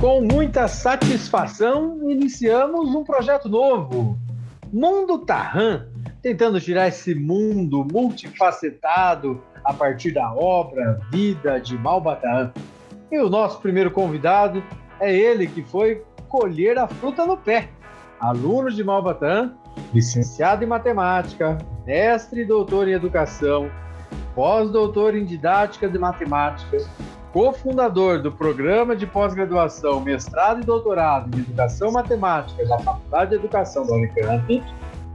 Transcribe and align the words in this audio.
Com 0.00 0.22
muita 0.22 0.66
satisfação, 0.66 2.10
iniciamos 2.10 2.94
um 2.94 3.04
projeto 3.04 3.50
novo, 3.50 4.18
Mundo 4.72 5.18
Tarran, 5.18 5.88
tentando 6.22 6.58
tirar 6.58 6.88
esse 6.88 7.14
mundo 7.14 7.86
multifacetado 7.92 9.42
a 9.62 9.74
partir 9.74 10.12
da 10.12 10.32
obra, 10.32 10.98
vida 11.12 11.60
de 11.60 11.76
Malbataan. 11.76 12.50
E 13.12 13.18
o 13.18 13.28
nosso 13.28 13.60
primeiro 13.60 13.90
convidado 13.90 14.64
é 14.98 15.14
ele 15.14 15.46
que 15.46 15.62
foi 15.62 16.02
colher 16.30 16.78
a 16.78 16.88
fruta 16.88 17.26
no 17.26 17.36
pé, 17.36 17.68
aluno 18.18 18.70
de 18.70 18.82
Malbataan, 18.82 19.54
licenciado 19.92 20.64
em 20.64 20.66
matemática, 20.66 21.58
mestre 21.84 22.40
e 22.40 22.46
doutor 22.46 22.88
em 22.88 22.92
educação, 22.92 23.70
pós-doutor 24.34 25.14
em 25.14 25.26
didática 25.26 25.86
de 25.90 25.98
matemática, 25.98 26.78
cofundador 27.32 28.20
do 28.20 28.32
programa 28.32 28.96
de 28.96 29.06
pós-graduação, 29.06 30.00
mestrado 30.00 30.62
e 30.62 30.64
doutorado 30.64 31.36
em 31.36 31.40
educação 31.40 31.92
matemática 31.92 32.64
da 32.66 32.78
Faculdade 32.78 33.30
de 33.30 33.36
Educação 33.36 33.86
da 33.86 33.94
Unicamp, 33.94 34.62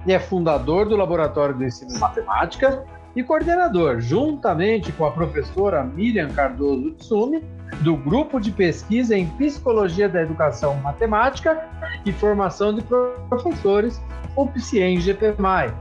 e 0.05 0.13
é 0.13 0.19
fundador 0.19 0.87
do 0.87 0.95
Laboratório 0.95 1.55
de 1.55 1.65
Ensino 1.65 1.93
de 1.93 1.99
Matemática 1.99 2.85
e 3.15 3.23
coordenador, 3.23 3.99
juntamente 3.99 4.91
com 4.91 5.05
a 5.05 5.11
professora 5.11 5.83
Miriam 5.83 6.29
Cardoso 6.29 6.91
Tsumi, 6.91 7.43
do 7.81 7.97
Grupo 7.97 8.39
de 8.39 8.51
Pesquisa 8.51 9.17
em 9.17 9.27
Psicologia 9.27 10.07
da 10.07 10.21
Educação 10.21 10.75
Matemática 10.75 11.67
e 12.05 12.11
Formação 12.11 12.73
de 12.73 12.83
Professores, 13.29 14.01
o 14.35 14.45
PCIEM-GPMAI. 14.47 15.73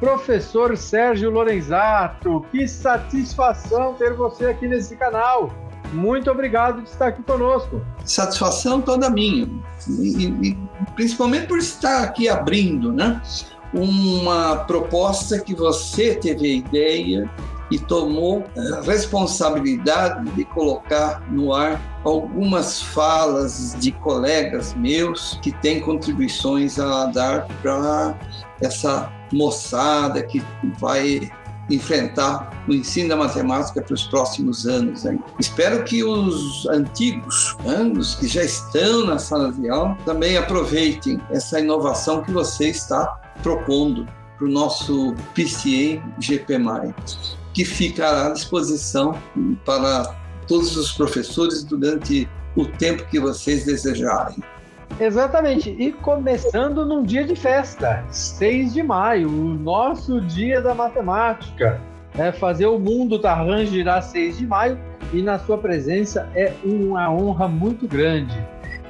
Professor 0.00 0.76
Sérgio 0.76 1.30
Lorenzato, 1.30 2.44
que 2.50 2.66
satisfação 2.66 3.94
ter 3.94 4.14
você 4.14 4.46
aqui 4.46 4.66
nesse 4.66 4.96
canal. 4.96 5.50
Muito 5.92 6.30
obrigado 6.30 6.82
de 6.82 6.88
estar 6.88 7.08
aqui 7.08 7.22
conosco. 7.22 7.80
Satisfação 8.04 8.80
toda 8.80 9.10
minha, 9.10 9.48
e, 9.88 10.26
e, 10.26 10.58
principalmente 10.94 11.46
por 11.46 11.58
estar 11.58 12.04
aqui 12.04 12.28
abrindo, 12.28 12.92
né? 12.92 13.20
Uma 13.72 14.56
proposta 14.64 15.38
que 15.38 15.54
você 15.54 16.14
teve 16.14 16.46
a 16.46 16.54
ideia 16.54 17.30
e 17.70 17.78
tomou 17.78 18.44
a 18.56 18.80
responsabilidade 18.80 20.28
de 20.32 20.44
colocar 20.44 21.22
no 21.30 21.54
ar 21.54 21.80
algumas 22.04 22.82
falas 22.82 23.76
de 23.78 23.92
colegas 23.92 24.74
meus 24.74 25.38
que 25.40 25.52
têm 25.52 25.80
contribuições 25.80 26.78
a 26.78 27.06
dar 27.06 27.46
para 27.62 28.18
essa 28.60 29.12
moçada 29.32 30.22
que 30.22 30.42
vai 30.78 31.30
enfrentar 31.74 32.64
o 32.68 32.72
ensino 32.72 33.08
da 33.08 33.16
matemática 33.16 33.82
para 33.82 33.94
os 33.94 34.04
próximos 34.04 34.66
anos. 34.66 35.04
Espero 35.38 35.84
que 35.84 36.02
os 36.04 36.66
antigos, 36.66 37.56
né, 37.64 37.92
os 37.96 38.14
que 38.14 38.26
já 38.26 38.42
estão 38.42 39.06
na 39.06 39.18
sala 39.18 39.52
de 39.52 39.68
aula, 39.68 39.96
também 40.04 40.36
aproveitem 40.36 41.20
essa 41.30 41.60
inovação 41.60 42.22
que 42.22 42.32
você 42.32 42.68
está 42.68 43.06
propondo 43.42 44.06
para 44.36 44.46
o 44.46 44.50
nosso 44.50 45.14
PCA 45.34 46.02
GPMI, 46.18 46.94
que 47.52 47.64
ficará 47.64 48.28
à 48.28 48.30
disposição 48.30 49.14
para 49.64 50.14
todos 50.46 50.76
os 50.76 50.92
professores 50.92 51.62
durante 51.62 52.28
o 52.56 52.64
tempo 52.64 53.06
que 53.06 53.20
vocês 53.20 53.64
desejarem. 53.64 54.42
Exatamente. 55.00 55.70
E 55.70 55.90
começando 55.90 56.84
num 56.84 57.02
dia 57.02 57.24
de 57.24 57.34
festa, 57.34 58.04
6 58.10 58.74
de 58.74 58.82
maio, 58.82 59.28
o 59.28 59.54
nosso 59.54 60.20
dia 60.20 60.60
da 60.60 60.74
matemática. 60.74 61.80
É 62.18 62.30
fazer 62.30 62.66
o 62.66 62.78
mundo 62.78 63.18
Tarran 63.18 63.64
girar 63.64 64.02
6 64.02 64.38
de 64.38 64.46
maio 64.46 64.78
e 65.12 65.22
na 65.22 65.38
sua 65.38 65.56
presença 65.56 66.28
é 66.34 66.52
uma 66.64 67.10
honra 67.10 67.48
muito 67.48 67.88
grande. 67.88 68.36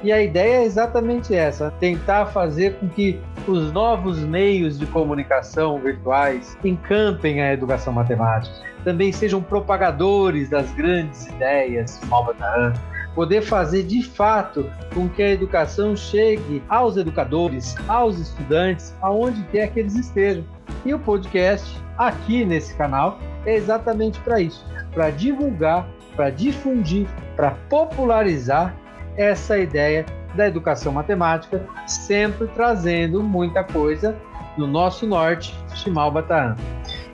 E 0.03 0.11
a 0.11 0.21
ideia 0.21 0.57
é 0.57 0.63
exatamente 0.63 1.33
essa: 1.33 1.71
tentar 1.79 2.25
fazer 2.27 2.75
com 2.75 2.89
que 2.89 3.19
os 3.47 3.71
novos 3.71 4.19
meios 4.19 4.77
de 4.77 4.85
comunicação 4.87 5.79
virtuais 5.79 6.57
encampem 6.63 7.41
a 7.41 7.53
educação 7.53 7.93
matemática, 7.93 8.55
também 8.83 9.11
sejam 9.11 9.41
propagadores 9.41 10.49
das 10.49 10.71
grandes 10.73 11.27
ideias 11.27 11.99
de 11.99 12.07
Malbataran, 12.07 12.73
poder 13.15 13.41
fazer 13.41 13.83
de 13.83 14.01
fato 14.03 14.69
com 14.93 15.09
que 15.09 15.21
a 15.21 15.31
educação 15.31 15.95
chegue 15.95 16.63
aos 16.69 16.97
educadores, 16.97 17.75
aos 17.87 18.17
estudantes, 18.19 18.95
aonde 19.01 19.43
quer 19.51 19.71
que 19.71 19.79
eles 19.79 19.95
estejam. 19.95 20.43
E 20.85 20.93
o 20.93 20.99
podcast 20.99 21.77
aqui 21.97 22.45
nesse 22.45 22.75
canal 22.75 23.19
é 23.45 23.55
exatamente 23.55 24.19
para 24.21 24.39
isso, 24.39 24.65
para 24.93 25.09
divulgar, 25.09 25.87
para 26.15 26.29
difundir, 26.29 27.07
para 27.35 27.51
popularizar 27.69 28.75
essa 29.17 29.57
ideia 29.57 30.05
da 30.35 30.47
educação 30.47 30.93
matemática, 30.93 31.65
sempre 31.85 32.47
trazendo 32.47 33.21
muita 33.21 33.63
coisa 33.63 34.17
do 34.57 34.65
nosso 34.67 35.05
norte, 35.05 35.53
Chimalbataan. 35.75 36.55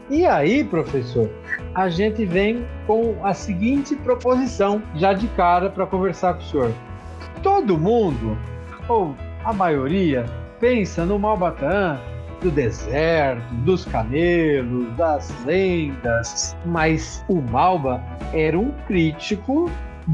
E 0.09 0.25
aí, 0.25 0.63
professor, 0.63 1.29
a 1.75 1.89
gente 1.89 2.25
vem 2.25 2.65
com 2.85 3.17
a 3.23 3.33
seguinte 3.33 3.95
proposição, 3.95 4.81
já 4.95 5.13
de 5.13 5.27
cara, 5.29 5.69
para 5.69 5.85
conversar 5.85 6.35
com 6.35 6.39
o 6.39 6.45
senhor. 6.45 6.73
Todo 7.43 7.77
mundo, 7.77 8.37
ou 8.87 9.13
a 9.43 9.51
maioria, 9.51 10.25
pensa 10.59 11.05
no 11.05 11.19
Malbatã, 11.19 11.99
do 12.41 12.51
deserto, 12.51 13.53
dos 13.65 13.83
camelos, 13.85 14.95
das 14.95 15.33
lendas, 15.45 16.55
mas 16.65 17.23
o 17.27 17.41
Malba 17.41 18.01
era 18.33 18.57
um 18.57 18.71
crítico 18.87 19.69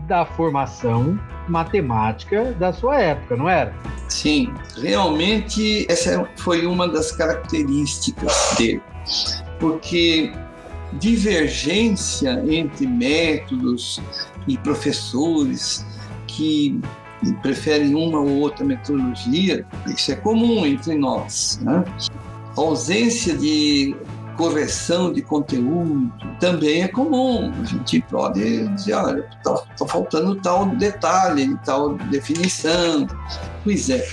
da 0.08 0.26
formação 0.26 1.20
matemática 1.48 2.52
da 2.54 2.74
sua 2.74 3.00
época, 3.00 3.36
não 3.36 3.50
era? 3.50 3.74
Sim, 4.10 4.54
realmente 4.82 5.86
essa 5.90 6.28
foi 6.38 6.66
uma 6.66 6.88
das 6.88 7.12
características 7.12 8.56
dele, 8.58 8.82
porque 9.64 10.30
divergência 11.00 12.44
entre 12.50 12.86
métodos 12.86 14.02
e 14.46 14.58
professores 14.58 15.86
que 16.28 16.82
preferem 17.42 17.96
uma 17.96 18.20
ou 18.20 18.42
outra 18.42 18.66
metodologia, 18.66 19.66
isso 19.88 20.12
é 20.12 20.16
comum 20.18 20.66
entre 20.66 20.96
nós. 20.96 21.62
Né? 21.62 21.82
A 22.58 22.60
ausência 22.60 23.38
de 23.38 23.96
correção 24.36 25.14
de 25.14 25.22
conteúdo 25.22 26.12
também 26.42 26.82
é 26.82 26.90
comum. 26.90 27.54
A 27.62 27.64
gente 27.64 28.02
pode 28.12 28.68
dizer, 28.68 28.96
olha, 28.96 29.30
está 29.38 29.54
tá 29.78 29.88
faltando 29.88 30.36
tal 30.42 30.66
detalhe, 30.76 31.58
tal 31.64 31.94
definição. 32.10 33.08
Pois 33.64 33.90
é, 33.90 34.06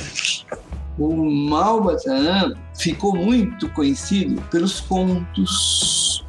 o 1.01 1.31
Malbataan 1.31 2.53
ficou 2.79 3.17
muito 3.17 3.71
conhecido 3.71 4.41
pelos 4.51 4.81
contos, 4.81 6.23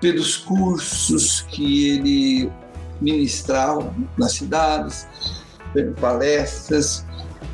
pelos 0.00 0.36
cursos 0.36 1.42
que 1.42 1.90
ele 1.90 2.52
ministrava 3.00 3.94
nas 4.18 4.32
cidades, 4.32 5.06
palestras. 6.00 7.06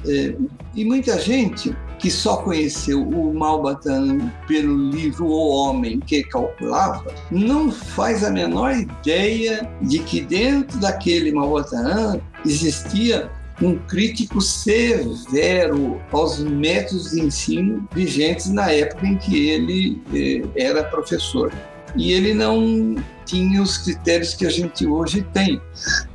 Eh, 0.07 0.35
e 0.75 0.85
muita 0.85 1.21
gente 1.21 1.77
que 1.99 2.11
só 2.11 2.39
conheceu 2.39 3.07
o 3.07 3.35
Malbatan 3.35 4.33
pelo 4.49 4.91
livro 4.91 5.27
O 5.27 5.49
Homem 5.51 6.01
que 6.01 6.23
Calculava, 6.25 7.05
não 7.31 7.71
faz 7.71 8.25
a 8.25 8.31
menor 8.31 8.73
ideia 8.73 9.71
de 9.83 9.99
que 9.99 10.23
dentro 10.23 10.79
daquele 10.79 11.31
Malbatan 11.33 12.19
existia 12.47 13.31
um 13.63 13.77
crítico 13.79 14.41
severo 14.41 16.01
aos 16.13 16.39
métodos 16.39 17.11
de 17.11 17.21
ensino 17.21 17.87
vigentes 17.93 18.49
na 18.51 18.71
época 18.73 19.07
em 19.07 19.17
que 19.17 19.51
ele 19.51 20.03
eh, 20.15 20.49
era 20.57 20.85
professor. 20.85 21.53
E 21.97 22.13
ele 22.13 22.33
não 22.33 22.97
tinha 23.25 23.61
os 23.61 23.79
critérios 23.79 24.35
que 24.35 24.47
a 24.47 24.51
gente 24.51 24.87
hoje 24.87 25.27
tem, 25.33 25.61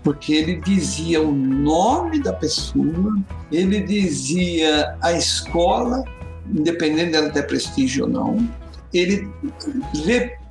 porque 0.03 0.34
ele 0.34 0.61
dizia 0.61 1.22
o 1.22 1.31
nome 1.31 2.22
da 2.22 2.34
pessoa, 2.34 3.17
ele 3.52 3.81
dizia 3.81 4.97
a 5.02 5.14
escola, 5.14 6.03
independente 6.53 7.11
dela 7.11 7.29
ter 7.29 7.46
prestígio 7.46 8.05
ou 8.05 8.09
não, 8.09 8.49
ele 8.93 9.29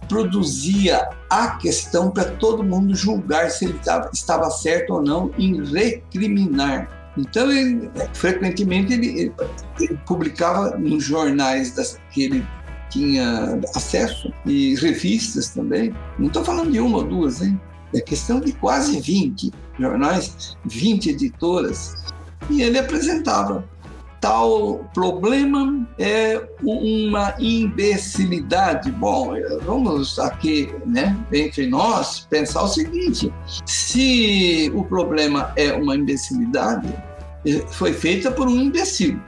reproduzia 0.05 1.09
a 1.31 1.56
questão 1.56 2.11
para 2.11 2.25
todo 2.25 2.62
mundo 2.62 2.95
julgar 2.95 3.51
se 3.51 3.65
ele 3.65 3.81
estava 4.12 4.51
certo 4.51 4.95
ou 4.95 5.03
não 5.03 5.31
em 5.39 5.65
recriminar. 5.65 6.89
Então, 7.17 7.51
ele, 7.51 7.91
frequentemente, 8.12 8.93
ele, 8.93 9.33
ele, 9.81 9.99
publicava 10.06 10.77
nos 10.77 11.05
jornais 11.05 11.73
das, 11.75 11.99
que 12.12 12.25
ele 12.25 12.47
tinha 12.91 13.59
acesso 13.75 14.33
e 14.45 14.75
revistas 14.77 15.51
também. 15.51 15.95
Não 16.19 16.27
estou 16.27 16.45
falando 16.45 16.71
de 16.71 16.81
uma 16.81 16.99
ou 16.99 17.05
duas, 17.05 17.41
hein? 17.41 17.61
É 17.95 18.01
questão 18.01 18.41
de 18.41 18.53
quase 18.53 19.01
20 19.01 19.53
jornais, 19.79 20.56
20 20.65 21.11
editoras. 21.11 21.95
E 22.51 22.62
ele 22.62 22.79
apresentava 22.79 23.65
tal 24.25 24.88
problema 24.94 25.87
é 25.99 26.43
uma 26.62 27.35
imbecilidade. 27.38 28.91
Bom, 28.91 29.35
vamos 29.67 30.19
aqui, 30.19 30.75
né, 30.87 31.15
entre 31.31 31.67
nós, 31.67 32.26
pensar 32.31 32.62
o 32.62 32.69
seguinte: 32.69 33.31
se 33.67 34.73
o 34.75 34.82
problema 34.82 35.53
é 35.56 35.75
uma 35.75 35.94
imbecilidade, 35.94 36.88
foi 37.69 37.93
feita 37.93 38.31
por 38.31 38.47
um 38.47 38.62
imbecil. 38.62 39.21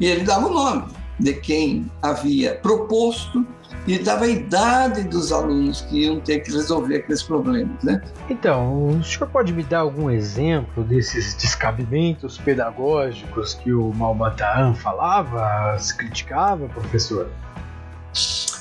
E 0.00 0.06
ele 0.06 0.24
dava 0.24 0.48
o 0.48 0.52
nome 0.52 0.86
de 1.20 1.34
quem 1.34 1.88
havia 2.02 2.56
proposto 2.56 3.46
e 3.86 3.98
dava 3.98 4.24
a 4.24 4.28
idade 4.28 5.04
dos 5.04 5.30
alunos 5.32 5.82
que 5.82 6.04
iam 6.04 6.18
ter 6.20 6.40
que 6.40 6.50
resolver 6.52 6.96
aqueles 6.96 7.22
problemas, 7.22 7.82
né? 7.82 8.02
Então, 8.30 8.88
o 8.88 9.04
senhor 9.04 9.28
pode 9.28 9.52
me 9.52 9.62
dar 9.64 9.80
algum 9.80 10.08
exemplo 10.08 10.82
desses 10.84 11.34
descabimentos 11.34 12.38
pedagógicos 12.38 13.52
que 13.54 13.72
o 13.72 13.92
Malbataan 13.92 14.74
falava, 14.74 15.76
se 15.78 15.96
criticava, 15.96 16.68
professor? 16.68 17.28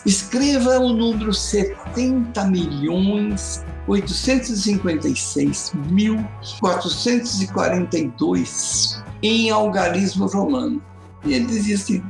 Escreva 0.06 0.80
o 0.80 0.94
número 0.94 1.32
70 1.32 2.44
milhões 2.46 3.64
856 3.88 5.74
mil 5.92 6.18
442 6.60 9.04
em 9.22 9.52
algarismo 9.52 10.26
romano. 10.28 10.82
E 11.24 11.34
ele 11.34 11.46
dizia 11.46 11.76
assim: 11.76 12.04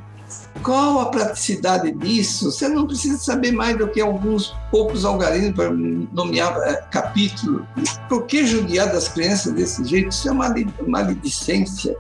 qual 0.64 1.00
a 1.00 1.06
praticidade 1.10 1.92
disso? 1.92 2.52
Você 2.52 2.68
não 2.68 2.86
precisa 2.86 3.18
saber 3.18 3.52
mais 3.52 3.78
do 3.78 3.88
que 3.88 4.00
alguns 4.00 4.56
poucos 4.70 5.06
algarismos 5.06 5.56
para 5.56 5.72
nomear 5.72 6.56
é, 6.64 6.76
capítulo. 6.92 7.66
Por 8.08 8.26
que 8.26 8.46
judiar 8.46 8.92
das 8.92 9.08
crianças 9.08 9.54
desse 9.54 9.84
jeito? 9.86 10.10
Isso 10.10 10.30
é 10.30 10.32
uma 10.32 10.54
maledicência 10.86 11.96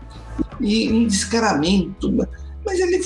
e 0.59 0.91
um 0.91 1.07
descaramento. 1.07 2.11
Mas 2.63 2.79
ele, 2.79 3.01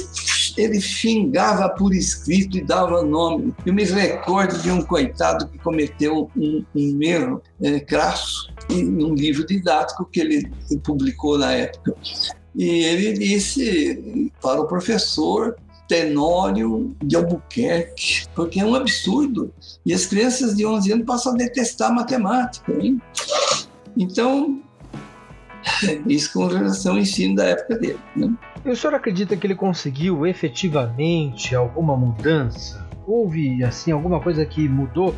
ele 0.58 0.82
xingava 0.82 1.70
por 1.70 1.94
escrito 1.94 2.58
e 2.58 2.62
dava 2.62 3.02
nome. 3.04 3.54
Eu 3.66 3.74
me 3.74 3.86
recordo 3.86 4.62
de 4.62 4.70
um 4.70 4.82
coitado 4.82 5.48
que 5.48 5.58
cometeu 5.60 6.30
um, 6.36 6.66
um 6.76 7.02
erro 7.02 7.42
é, 7.62 7.80
crasso 7.80 8.54
em 8.70 8.86
um 9.04 9.14
livro 9.14 9.46
didático 9.46 10.06
que 10.06 10.20
ele 10.20 10.52
publicou 10.84 11.38
na 11.38 11.54
época. 11.54 11.96
E 12.56 12.86
ele 12.86 13.14
disse 13.14 14.32
para 14.42 14.62
o 14.62 14.68
professor 14.68 15.56
Tenório 15.88 16.96
de 17.04 17.16
Albuquerque, 17.16 18.26
porque 18.34 18.60
é 18.60 18.66
um 18.66 18.76
absurdo. 18.76 19.54
E 19.86 19.94
as 19.94 20.06
crianças 20.06 20.56
de 20.56 20.66
11 20.66 20.94
anos 20.94 21.06
passam 21.06 21.34
a 21.34 21.36
detestar 21.36 21.94
matemática. 21.94 22.72
Hein? 22.74 23.00
Então, 23.98 24.62
isso 26.08 26.34
com 26.34 26.48
relação 26.48 26.94
ao 26.94 27.00
ensino 27.00 27.36
da 27.36 27.46
época 27.46 27.78
dele. 27.78 28.00
Né? 28.16 28.34
E 28.64 28.70
o 28.70 28.76
senhor 28.76 28.96
acredita 28.96 29.38
que 29.38 29.46
ele 29.46 29.56
conseguiu 29.56 30.26
efetivamente 30.26 31.56
alguma 31.56 31.96
mudança? 31.96 32.88
Houve, 33.06 33.64
assim, 33.64 33.92
alguma 33.92 34.20
coisa 34.20 34.44
que 34.46 34.68
mudou 34.68 35.14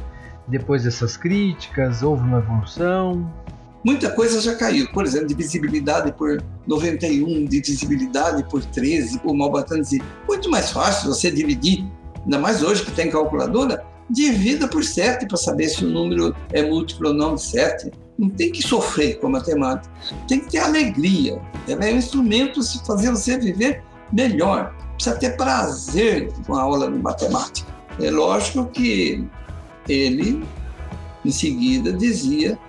depois 0.47 0.83
dessas 0.83 1.15
críticas? 1.15 2.03
Houve 2.03 2.23
uma 2.23 2.39
evolução? 2.39 3.31
Muita 3.87 4.11
coisa 4.11 4.41
já 4.41 4.53
caiu. 4.53 4.85
Por 4.91 5.05
exemplo, 5.05 5.29
divisibilidade 5.29 6.11
por 6.11 6.43
91, 6.67 7.45
divisibilidade 7.45 8.43
por 8.49 8.61
13. 8.61 9.21
O 9.23 9.33
Malbatão 9.33 9.79
dizia, 9.79 10.03
muito 10.27 10.51
mais 10.51 10.71
fácil 10.71 11.07
você 11.07 11.31
dividir, 11.31 11.85
ainda 12.25 12.37
mais 12.37 12.61
hoje 12.61 12.83
que 12.83 12.91
tem 12.91 13.09
calculadora, 13.09 13.81
divida 14.09 14.67
por 14.67 14.83
7 14.83 15.25
para 15.25 15.37
saber 15.37 15.69
se 15.69 15.85
o 15.85 15.89
número 15.89 16.35
é 16.51 16.63
múltiplo 16.63 17.07
ou 17.07 17.13
não 17.13 17.35
de 17.35 17.43
7. 17.43 17.89
Não 18.19 18.29
tem 18.29 18.51
que 18.51 18.61
sofrer 18.61 19.21
com 19.21 19.27
a 19.27 19.29
matemática, 19.29 19.89
tem 20.27 20.41
que 20.41 20.51
ter 20.51 20.57
alegria. 20.57 21.41
Ela 21.65 21.85
é 21.85 21.93
um 21.93 21.97
instrumento 21.97 22.59
de 22.59 22.85
fazer 22.85 23.09
você 23.09 23.37
viver 23.37 23.81
melhor. 24.11 24.75
Precisa 24.95 25.15
ter 25.15 25.37
prazer 25.37 26.29
com 26.45 26.55
a 26.55 26.61
aula 26.61 26.91
de 26.91 26.99
matemática. 26.99 27.71
É 28.01 28.11
lógico 28.11 28.65
que 28.65 29.25
ele, 29.87 30.43
em 31.23 31.31
seguida, 31.31 31.93
dizia 31.93 32.59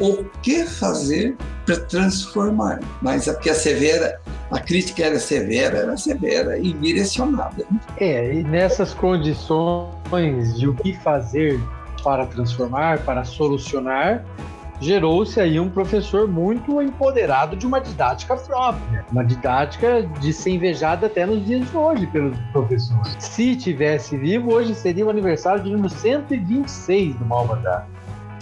o 0.00 0.24
que 0.42 0.64
fazer 0.64 1.36
para 1.66 1.76
transformar. 1.80 2.80
Mas 3.00 3.28
a, 3.28 3.32
a 3.32 3.54
severa, 3.54 4.20
a 4.50 4.58
crítica 4.58 5.04
era 5.04 5.18
severa, 5.18 5.78
era 5.78 5.96
severa 5.96 6.58
e 6.58 6.72
direcionada. 6.72 7.64
Né? 7.70 7.80
É, 7.98 8.34
e 8.34 8.42
nessas 8.42 8.94
condições 8.94 10.58
de 10.58 10.68
o 10.68 10.74
que 10.74 10.94
fazer 10.94 11.60
para 12.02 12.26
transformar, 12.26 12.98
para 13.00 13.24
solucionar, 13.24 14.24
gerou-se 14.82 15.38
aí 15.40 15.60
um 15.60 15.70
professor 15.70 16.26
muito 16.26 16.82
empoderado 16.82 17.56
de 17.56 17.64
uma 17.64 17.80
didática 17.80 18.36
própria, 18.36 19.04
uma 19.12 19.24
didática 19.24 20.02
de 20.20 20.32
ser 20.32 20.50
invejada 20.50 21.06
até 21.06 21.24
nos 21.24 21.46
dias 21.46 21.70
de 21.70 21.76
hoje 21.76 22.06
pelos 22.08 22.36
professores. 22.52 23.16
Se 23.20 23.54
tivesse 23.54 24.16
vivo, 24.16 24.52
hoje 24.52 24.74
seria 24.74 25.06
o 25.06 25.10
aniversário 25.10 25.62
de 25.62 25.70
número 25.70 25.88
126 25.88 27.14
do 27.14 27.24
Malvadá. 27.24 27.86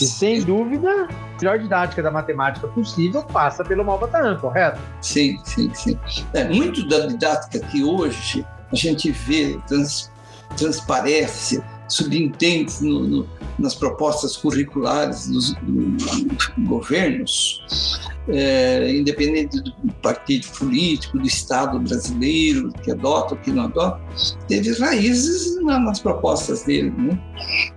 E 0.00 0.06
sem 0.06 0.42
dúvida, 0.42 0.88
a 0.88 1.36
melhor 1.40 1.58
didática 1.58 2.02
da 2.02 2.10
matemática 2.10 2.66
possível 2.68 3.22
passa 3.22 3.62
pelo 3.62 3.84
Malbataan, 3.84 4.38
correto? 4.38 4.80
Sim, 5.02 5.38
sim, 5.44 5.70
sim. 5.74 5.98
É, 6.32 6.44
muito 6.44 6.88
da 6.88 7.06
didática 7.06 7.60
que 7.66 7.84
hoje 7.84 8.46
a 8.72 8.76
gente 8.76 9.10
vê, 9.10 9.58
trans, 9.66 10.10
transparece, 10.56 11.62
subentende 11.92 12.72
no, 12.82 13.06
no, 13.06 13.28
nas 13.58 13.74
propostas 13.74 14.36
curriculares 14.36 15.26
dos, 15.26 15.54
dos 15.62 16.52
governos, 16.66 18.00
é, 18.28 18.90
independente 18.92 19.60
do 19.60 19.72
partido 20.02 20.46
político, 20.56 21.18
do 21.18 21.26
Estado 21.26 21.78
brasileiro, 21.80 22.72
que 22.84 22.90
adota 22.90 23.34
ou 23.34 23.40
que 23.40 23.50
não 23.50 23.64
adota, 23.64 24.00
teve 24.48 24.72
raízes 24.78 25.62
nas 25.62 26.00
propostas 26.00 26.62
dele. 26.64 26.90
Né? 26.90 27.18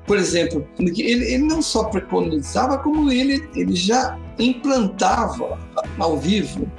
Por 0.05 0.17
exemplo, 0.17 0.65
ele, 0.79 0.99
ele 0.99 1.43
não 1.43 1.61
só 1.61 1.85
preconizava, 1.85 2.77
como 2.77 3.11
ele, 3.11 3.47
ele 3.55 3.75
já 3.75 4.17
implantava 4.39 5.59
ao 5.99 6.17
vivo 6.17 6.69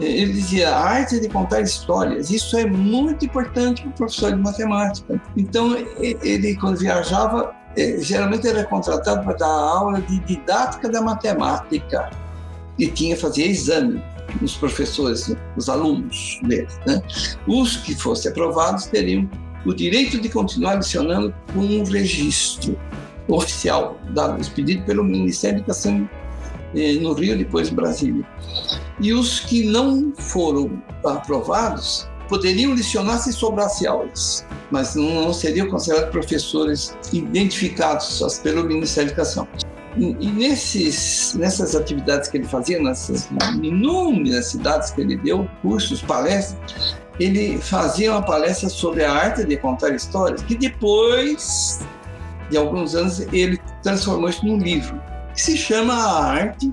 ele 0.00 0.32
dizia 0.32 0.70
a 0.70 0.78
arte 0.78 1.20
de 1.20 1.28
contar 1.28 1.60
histórias. 1.60 2.30
Isso 2.30 2.56
é 2.56 2.64
muito 2.64 3.24
importante 3.24 3.82
para 3.82 3.90
o 3.90 3.94
professor 3.94 4.32
de 4.32 4.40
matemática. 4.40 5.20
Então, 5.36 5.76
ele, 6.00 6.56
quando 6.56 6.78
viajava, 6.78 7.54
é, 7.76 7.98
geralmente 8.00 8.46
era 8.46 8.64
contratado 8.64 9.24
para 9.24 9.34
dar 9.34 9.46
aula 9.46 10.00
de 10.00 10.20
didática 10.20 10.88
da 10.88 11.00
matemática 11.00 12.10
e 12.78 12.86
tinha 12.86 13.16
fazer 13.16 13.44
exame 13.44 14.02
os 14.42 14.56
professores, 14.56 15.34
os 15.56 15.68
alunos 15.68 16.38
dele. 16.44 16.68
Né? 16.86 17.02
Os 17.46 17.76
que 17.78 17.94
fossem 17.94 18.30
aprovados 18.30 18.86
teriam 18.86 19.28
o 19.64 19.74
direito 19.74 20.20
de 20.20 20.28
continuar 20.28 20.74
lecionando 20.74 21.34
com 21.52 21.60
um 21.60 21.84
registro 21.84 22.78
oficial 23.26 23.98
dado, 24.10 24.40
expedido 24.40 24.84
pelo 24.84 25.04
Ministério 25.04 25.58
da 25.58 25.62
Educação 25.62 26.08
eh, 26.74 26.94
no 26.94 27.12
Rio, 27.12 27.36
depois 27.36 27.68
Brasília. 27.68 28.26
E 29.00 29.12
os 29.12 29.40
que 29.40 29.64
não 29.64 30.12
foram 30.16 30.82
aprovados 31.04 32.08
poderiam 32.28 32.74
lecionar 32.74 33.18
se 33.18 33.32
sobrasse 33.32 33.86
aulas, 33.86 34.44
mas 34.70 34.94
não 34.94 35.32
seriam 35.32 35.68
considerados 35.68 36.10
professores 36.10 36.96
identificados 37.12 38.20
pelo 38.42 38.64
Ministério 38.64 39.08
da 39.08 39.12
Educação. 39.14 39.48
E 39.96 40.30
nesses, 40.30 41.34
nessas 41.34 41.74
atividades 41.74 42.28
que 42.28 42.36
ele 42.36 42.46
fazia, 42.46 42.80
nessas 42.80 43.28
inúmeras 43.62 44.48
cidades 44.48 44.90
que 44.90 45.00
ele 45.00 45.16
deu, 45.16 45.48
cursos, 45.62 46.02
palestras, 46.02 46.96
ele 47.18 47.58
fazia 47.58 48.12
uma 48.12 48.22
palestra 48.22 48.68
sobre 48.68 49.04
a 49.04 49.12
arte 49.12 49.44
de 49.44 49.56
contar 49.56 49.94
histórias, 49.94 50.42
que 50.42 50.54
depois 50.54 51.80
de 52.50 52.56
alguns 52.56 52.94
anos 52.94 53.20
ele 53.32 53.58
transformou 53.82 54.28
isso 54.28 54.46
num 54.46 54.58
livro, 54.58 55.00
que 55.34 55.40
se 55.40 55.56
chama 55.56 55.94
A 55.94 56.24
Arte 56.26 56.72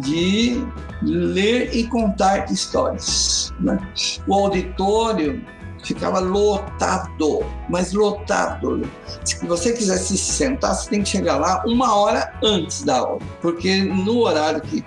de 0.00 0.64
Ler 1.02 1.74
e 1.74 1.86
Contar 1.88 2.50
Histórias. 2.50 3.52
Né? 3.60 3.78
O 4.26 4.34
auditório 4.34 5.42
ficava 5.86 6.18
lotado, 6.18 7.44
mas 7.68 7.92
lotado. 7.92 8.82
Se 9.24 9.46
você 9.46 9.72
quiser 9.72 9.98
se 9.98 10.18
sentar, 10.18 10.74
você 10.74 10.90
tem 10.90 11.02
que 11.02 11.08
chegar 11.08 11.36
lá 11.36 11.62
uma 11.66 11.94
hora 11.94 12.32
antes 12.42 12.82
da 12.82 12.98
aula, 12.98 13.20
porque 13.40 13.82
no 13.82 14.18
horário 14.18 14.60
que 14.60 14.84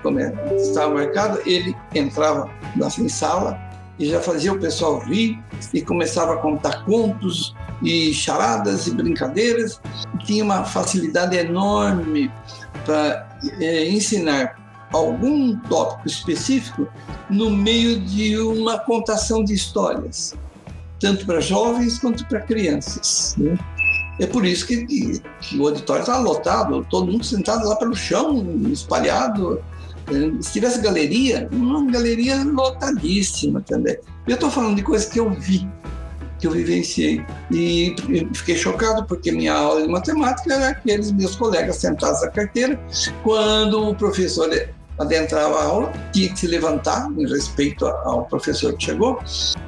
estava 0.58 0.94
marcado, 0.94 1.40
ele 1.46 1.76
entrava 1.96 2.50
na 2.76 2.90
sala 2.90 3.58
e 3.98 4.10
já 4.10 4.20
fazia 4.20 4.54
o 4.54 4.60
pessoal 4.60 5.00
rir 5.00 5.40
e 5.74 5.82
começava 5.82 6.34
a 6.34 6.38
contar 6.38 6.84
contos 6.86 7.56
e 7.82 8.14
charadas 8.14 8.88
e 8.88 8.92
brincadeiras. 8.92 9.80
Tinha 10.26 10.44
uma 10.44 10.64
facilidade 10.64 11.38
enorme 11.38 12.32
para 12.86 13.28
é, 13.60 13.90
ensinar 13.90 14.56
algum 14.92 15.58
tópico 15.62 16.08
específico 16.08 16.88
no 17.30 17.50
meio 17.50 18.00
de 18.00 18.38
uma 18.38 18.80
contação 18.80 19.44
de 19.44 19.54
histórias 19.54 20.36
tanto 21.00 21.26
para 21.26 21.40
jovens 21.40 21.98
quanto 21.98 22.26
para 22.26 22.42
crianças. 22.42 23.36
Né? 23.38 23.58
É 24.20 24.28
por 24.28 24.46
isso 24.46 24.68
que, 24.68 24.86
que, 24.86 25.22
que 25.42 25.58
o 25.58 25.68
auditório 25.68 26.02
está 26.02 26.18
lotado, 26.18 26.86
todo 26.90 27.12
mundo 27.12 27.24
sentado 27.24 27.68
lá 27.68 27.76
pelo 27.78 27.96
chão, 27.96 28.46
espalhado, 28.72 29.62
Se 30.42 30.54
tivesse 30.54 30.82
galeria, 30.82 31.48
uma 31.52 31.90
galeria 31.90 32.44
lotadíssima 32.44 33.62
também. 33.62 33.98
Eu 34.28 34.34
estou 34.34 34.52
falando 34.52 34.76
de 34.76 34.84
coisas 34.84 35.08
que 35.08 35.20
eu 35.20 35.30
vi, 35.30 35.68
que 36.40 36.48
eu 36.48 36.52
vivenciei. 36.52 37.24
E 37.52 37.96
fiquei 38.34 38.58
chocado 38.58 39.06
porque 39.06 39.32
minha 39.32 39.54
aula 39.54 39.84
de 39.84 39.88
matemática 39.88 40.54
era 40.54 40.70
aqueles 40.70 41.12
meus 41.12 41.36
colegas 41.36 41.78
sentados 41.78 42.22
na 42.22 42.28
carteira. 42.30 42.80
Quando 43.24 43.90
o 43.90 43.96
professor 43.96 44.50
adentrava 45.00 45.56
a 45.56 45.64
aula, 45.64 45.92
tinha 46.12 46.30
que 46.30 46.40
se 46.40 46.48
levantar 46.48 47.10
em 47.18 47.28
respeito 47.28 47.86
ao 47.86 48.26
professor 48.26 48.74
que 48.74 48.86
chegou, 48.86 49.20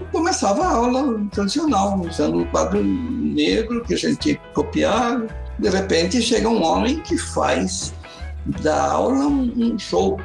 e 0.01 0.05
começava 0.11 0.63
a 0.63 0.73
aula 0.73 1.25
tradicional, 1.31 1.99
usando 1.99 2.41
o 2.41 2.45
quadro 2.47 2.83
negro 2.83 3.83
que 3.83 3.93
a 3.93 3.97
gente 3.97 4.39
copiar. 4.53 5.25
De 5.57 5.69
repente 5.69 6.21
chega 6.21 6.49
um 6.49 6.61
homem 6.63 6.99
que 6.99 7.17
faz 7.17 7.93
da 8.61 8.91
aula 8.91 9.25
um 9.25 9.77
show 9.77 10.19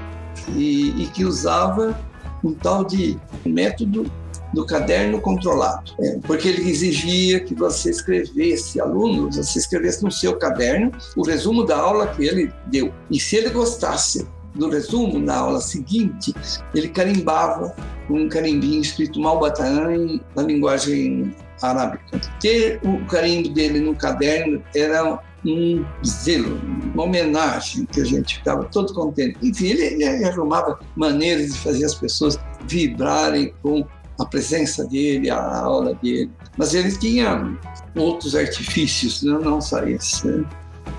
e, 0.55 1.03
e 1.03 1.07
que 1.09 1.25
usava 1.25 1.99
um 2.43 2.53
tal 2.55 2.85
de 2.85 3.19
método 3.45 4.11
do 4.55 4.65
caderno 4.65 5.21
controlado, 5.21 5.93
é, 6.01 6.19
porque 6.23 6.49
ele 6.49 6.71
exigia 6.71 7.41
que 7.41 7.55
você 7.55 7.91
escrevesse, 7.91 8.81
alunos, 8.81 9.37
você 9.37 9.59
escrevesse 9.59 10.03
no 10.03 10.11
seu 10.11 10.39
caderno 10.39 10.93
o 11.17 11.23
resumo 11.23 11.65
da 11.65 11.77
aula 11.77 12.07
que 12.07 12.25
ele 12.25 12.51
deu. 12.67 12.93
E 13.11 13.21
se 13.21 13.37
ele 13.37 13.51
gostasse 13.51 14.27
do 14.57 14.71
resumo, 14.71 15.19
na 15.19 15.37
aula 15.37 15.61
seguinte, 15.61 16.35
ele 16.75 16.89
carimbava 16.89 17.75
um 18.11 18.29
carimbinho 18.29 18.81
escrito 18.81 19.21
Malbataan 19.21 20.21
na 20.35 20.43
linguagem 20.43 21.35
arábica. 21.63 22.21
Ter 22.41 22.81
o 22.85 23.05
carimbo 23.07 23.49
dele 23.51 23.81
no 23.81 23.95
caderno 23.95 24.63
era 24.75 25.19
um 25.45 25.85
zelo, 26.05 26.61
uma 26.93 27.05
homenagem 27.05 27.87
que 27.87 28.01
a 28.01 28.05
gente 28.05 28.39
ficava 28.39 28.65
todo 28.65 28.93
contente. 28.93 29.39
Enfim, 29.43 29.67
ele, 29.69 30.03
ele 30.05 30.25
arrumava 30.25 30.79
maneiras 30.97 31.53
de 31.53 31.59
fazer 31.59 31.85
as 31.85 31.95
pessoas 31.95 32.39
vibrarem 32.67 33.53
com 33.63 33.87
a 34.19 34.25
presença 34.25 34.85
dele, 34.87 35.31
a 35.31 35.59
aula 35.59 35.95
dele. 36.03 36.31
Mas 36.57 36.75
ele 36.75 36.91
tinha 36.97 37.57
outros 37.95 38.35
artifícios, 38.35 39.23
não, 39.23 39.41
não 39.41 39.61
só 39.61 39.85
esse. 39.85 40.27
Né? 40.27 40.45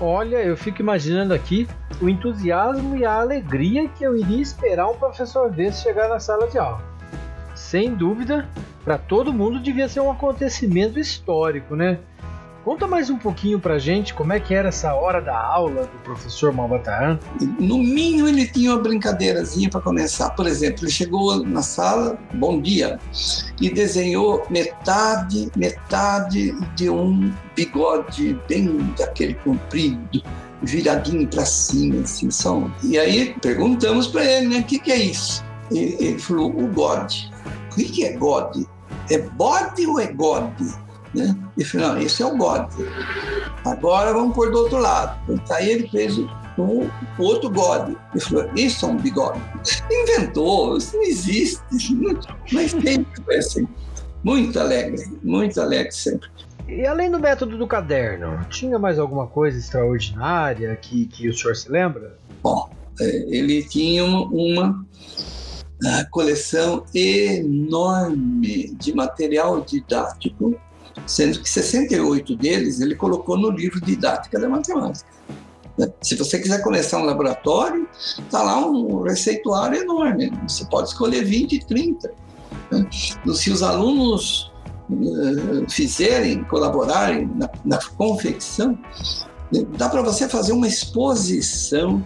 Olha, 0.00 0.36
eu 0.36 0.56
fico 0.56 0.80
imaginando 0.80 1.34
aqui 1.34 1.66
o 2.00 2.08
entusiasmo 2.08 2.96
e 2.96 3.04
a 3.04 3.14
alegria 3.14 3.88
que 3.88 4.04
eu 4.04 4.16
iria 4.16 4.40
esperar 4.40 4.88
um 4.88 4.94
professor 4.94 5.50
desse 5.50 5.82
chegar 5.82 6.08
na 6.08 6.20
sala 6.20 6.46
de 6.46 6.56
aula. 6.56 6.80
Sem 7.52 7.94
dúvida, 7.94 8.48
para 8.84 8.96
todo 8.96 9.32
mundo 9.32 9.58
devia 9.58 9.88
ser 9.88 9.98
um 9.98 10.10
acontecimento 10.10 11.00
histórico, 11.00 11.74
né? 11.74 11.98
Conta 12.64 12.86
mais 12.86 13.08
um 13.08 13.16
pouquinho 13.16 13.58
pra 13.60 13.78
gente 13.78 14.12
como 14.12 14.32
é 14.32 14.40
que 14.40 14.52
era 14.52 14.68
essa 14.68 14.92
hora 14.92 15.20
da 15.22 15.38
aula 15.40 15.82
do 15.82 15.98
professor 16.02 16.52
Malbataan. 16.52 17.18
No 17.58 17.78
mínimo 17.78 18.28
ele 18.28 18.46
tinha 18.46 18.72
uma 18.72 18.82
brincadeirazinha 18.82 19.70
para 19.70 19.80
começar. 19.80 20.30
Por 20.30 20.46
exemplo, 20.46 20.84
ele 20.84 20.90
chegou 20.90 21.44
na 21.46 21.62
sala, 21.62 22.18
bom 22.34 22.60
dia, 22.60 22.98
e 23.60 23.70
desenhou 23.70 24.44
metade, 24.50 25.50
metade 25.56 26.52
de 26.74 26.90
um 26.90 27.32
bigode 27.54 28.38
bem 28.48 28.76
daquele 28.98 29.34
comprido, 29.34 30.22
viradinho 30.62 31.26
para 31.28 31.46
cima, 31.46 32.02
assim, 32.02 32.30
só. 32.30 32.68
E 32.82 32.98
aí 32.98 33.34
perguntamos 33.40 34.08
para 34.08 34.24
ele, 34.24 34.48
né, 34.48 34.58
o 34.58 34.64
que, 34.64 34.78
que 34.80 34.90
é 34.90 34.96
isso? 34.96 35.44
E 35.70 35.96
ele 36.00 36.18
falou, 36.18 36.50
o 36.50 36.66
God. 36.66 37.12
O 37.70 37.74
que, 37.76 37.84
que 37.84 38.04
é 38.04 38.12
God? 38.14 38.64
É 39.10 39.18
bode 39.18 39.86
ou 39.86 40.00
é 40.00 40.08
God? 40.12 40.50
Né? 41.18 41.36
E 41.56 41.64
falou, 41.64 41.88
não, 41.88 41.98
esse 41.98 42.22
é 42.22 42.26
o 42.26 42.36
God. 42.36 42.70
Agora 43.64 44.12
vamos 44.12 44.34
por 44.34 44.52
do 44.52 44.58
outro 44.58 44.78
lado. 44.78 45.18
Então, 45.28 45.56
aí 45.56 45.68
ele 45.68 45.88
fez 45.88 46.16
o, 46.16 46.28
o, 46.56 46.88
outro 47.18 47.50
God. 47.50 47.96
Ele 48.14 48.20
falou, 48.20 48.50
isso 48.54 48.86
é 48.86 48.88
um 48.88 48.96
bigode. 48.96 49.40
Inventou, 49.90 50.76
isso 50.76 50.96
não 50.96 51.02
existe. 51.02 51.60
Mas 52.52 52.70
sempre 52.70 53.22
foi 53.24 53.36
assim. 53.36 53.68
Muito 54.22 54.58
alegre, 54.60 55.04
muito 55.22 55.60
alegre 55.60 55.92
sempre. 55.92 56.28
E 56.68 56.86
além 56.86 57.10
do 57.10 57.18
método 57.18 57.56
do 57.56 57.66
caderno, 57.66 58.44
tinha 58.50 58.78
mais 58.78 58.98
alguma 58.98 59.26
coisa 59.26 59.58
extraordinária 59.58 60.76
que, 60.76 61.06
que 61.06 61.28
o 61.28 61.36
senhor 61.36 61.56
se 61.56 61.70
lembra? 61.70 62.16
Bom, 62.42 62.68
é, 63.00 63.06
ele 63.28 63.62
tinha 63.62 64.04
uma, 64.04 64.84
uma 65.82 66.04
coleção 66.10 66.84
enorme 66.94 68.74
de 68.74 68.94
material 68.94 69.62
didático 69.62 70.60
sendo 71.06 71.40
que 71.40 71.48
68 71.48 72.36
deles 72.36 72.80
ele 72.80 72.94
colocou 72.94 73.36
no 73.36 73.50
livro 73.50 73.80
Didática 73.80 74.38
da 74.38 74.48
Matemática. 74.48 75.08
Né? 75.76 75.88
Se 76.02 76.16
você 76.16 76.38
quiser 76.38 76.62
começar 76.62 76.98
um 76.98 77.04
laboratório, 77.04 77.88
está 77.92 78.42
lá 78.42 78.66
um 78.66 79.02
receituário 79.02 79.82
enorme. 79.82 80.32
Você 80.46 80.64
pode 80.66 80.88
escolher 80.88 81.24
20, 81.24 81.66
30. 81.66 82.10
Né? 82.70 82.88
Se 83.34 83.50
os 83.50 83.62
alunos 83.62 84.52
uh, 84.90 85.70
fizerem, 85.70 86.44
colaborarem 86.44 87.30
na, 87.34 87.48
na 87.64 87.78
confecção, 87.96 88.78
né? 89.52 89.62
dá 89.76 89.88
para 89.88 90.02
você 90.02 90.28
fazer 90.28 90.52
uma 90.52 90.66
exposição 90.66 92.04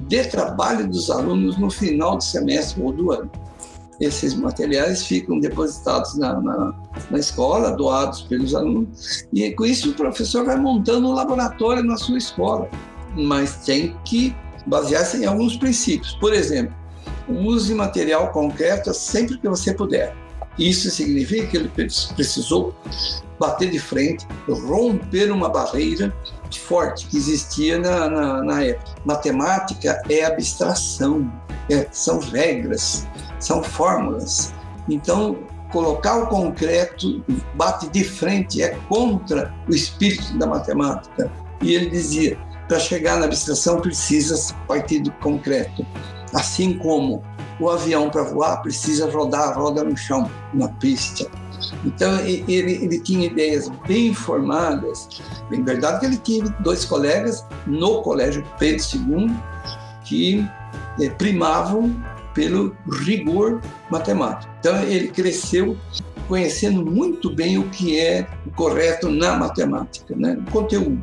de 0.00 0.24
trabalho 0.24 0.88
dos 0.88 1.10
alunos 1.10 1.56
no 1.56 1.70
final 1.70 2.16
do 2.16 2.24
semestre 2.24 2.82
ou 2.82 2.92
do 2.92 3.12
ano 3.12 3.30
esses 4.00 4.34
materiais 4.34 5.06
ficam 5.06 5.38
depositados 5.38 6.16
na, 6.16 6.40
na, 6.40 6.74
na, 7.10 7.18
escola, 7.18 7.72
doados 7.72 8.22
pelos 8.22 8.54
alunos, 8.54 9.26
e 9.32 9.50
com 9.52 9.66
isso 9.66 9.90
o 9.90 9.94
professor 9.94 10.44
vai 10.44 10.56
montando 10.56 11.08
um 11.08 11.12
laboratório 11.12 11.84
na 11.84 11.96
sua 11.96 12.16
escola, 12.16 12.68
mas 13.14 13.56
tem 13.64 13.94
que 14.04 14.34
basear-se 14.66 15.18
em 15.18 15.26
alguns 15.26 15.56
princípios. 15.56 16.14
Por 16.14 16.32
exemplo, 16.32 16.74
use 17.28 17.74
material 17.74 18.32
concreto 18.32 18.92
sempre 18.94 19.38
que 19.38 19.48
você 19.48 19.74
puder. 19.74 20.14
Isso 20.58 20.90
significa 20.90 21.46
que 21.46 21.56
ele 21.56 21.68
precisou 21.68 22.74
bater 23.38 23.70
de 23.70 23.78
frente, 23.78 24.26
romper 24.48 25.30
uma 25.30 25.48
barreira 25.48 26.14
forte 26.58 27.06
que 27.06 27.16
existia 27.16 27.78
na, 27.78 28.08
na, 28.08 28.42
na 28.42 28.64
época. 28.64 28.90
Matemática 29.04 30.02
é 30.08 30.24
abstração, 30.24 31.30
é, 31.70 31.86
são 31.92 32.18
regras, 32.18 33.06
são 33.40 33.62
fórmulas. 33.62 34.54
Então, 34.88 35.38
colocar 35.72 36.18
o 36.18 36.26
concreto 36.26 37.24
bate 37.54 37.88
de 37.88 38.04
frente, 38.04 38.62
é 38.62 38.76
contra 38.88 39.54
o 39.68 39.74
espírito 39.74 40.38
da 40.38 40.46
matemática. 40.46 41.30
E 41.62 41.74
ele 41.74 41.90
dizia: 41.90 42.38
para 42.68 42.78
chegar 42.78 43.18
na 43.18 43.26
abstração 43.26 43.80
precisa 43.80 44.54
partir 44.68 45.00
do 45.00 45.10
concreto. 45.12 45.84
Assim 46.32 46.78
como 46.78 47.24
o 47.58 47.68
avião 47.68 48.08
para 48.08 48.22
voar 48.22 48.62
precisa 48.62 49.10
rodar 49.10 49.58
roda 49.58 49.82
no 49.82 49.96
chão, 49.96 50.30
na 50.54 50.68
pista. 50.68 51.28
Então 51.84 52.18
ele, 52.20 52.72
ele 52.72 53.00
tinha 53.00 53.26
ideias 53.26 53.68
bem 53.86 54.14
formadas. 54.14 55.08
Em 55.50 55.62
verdade 55.62 56.00
que 56.00 56.06
ele 56.06 56.16
tinha 56.16 56.44
dois 56.60 56.84
colegas 56.84 57.44
no 57.66 58.02
Colégio 58.02 58.44
Pedro 58.58 58.84
II 58.94 59.36
que 60.04 60.48
eh, 61.00 61.10
primavam 61.10 61.94
pelo 62.34 62.76
rigor 63.04 63.60
matemático. 63.90 64.52
Então, 64.60 64.80
ele 64.82 65.08
cresceu 65.08 65.76
conhecendo 66.28 66.88
muito 66.88 67.34
bem 67.34 67.58
o 67.58 67.68
que 67.70 67.98
é 67.98 68.24
correto 68.54 69.10
na 69.10 69.36
matemática, 69.36 70.14
né? 70.16 70.38
o 70.46 70.50
conteúdo. 70.50 71.02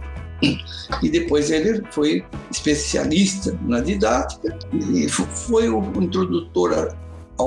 E 1.02 1.10
depois 1.10 1.50
ele 1.52 1.84
foi 1.92 2.24
especialista 2.52 3.58
na 3.64 3.82
didática 3.82 4.58
e 4.74 5.10
foi 5.10 5.68
o 5.68 5.82
introdutor 6.02 6.96
à 7.38 7.44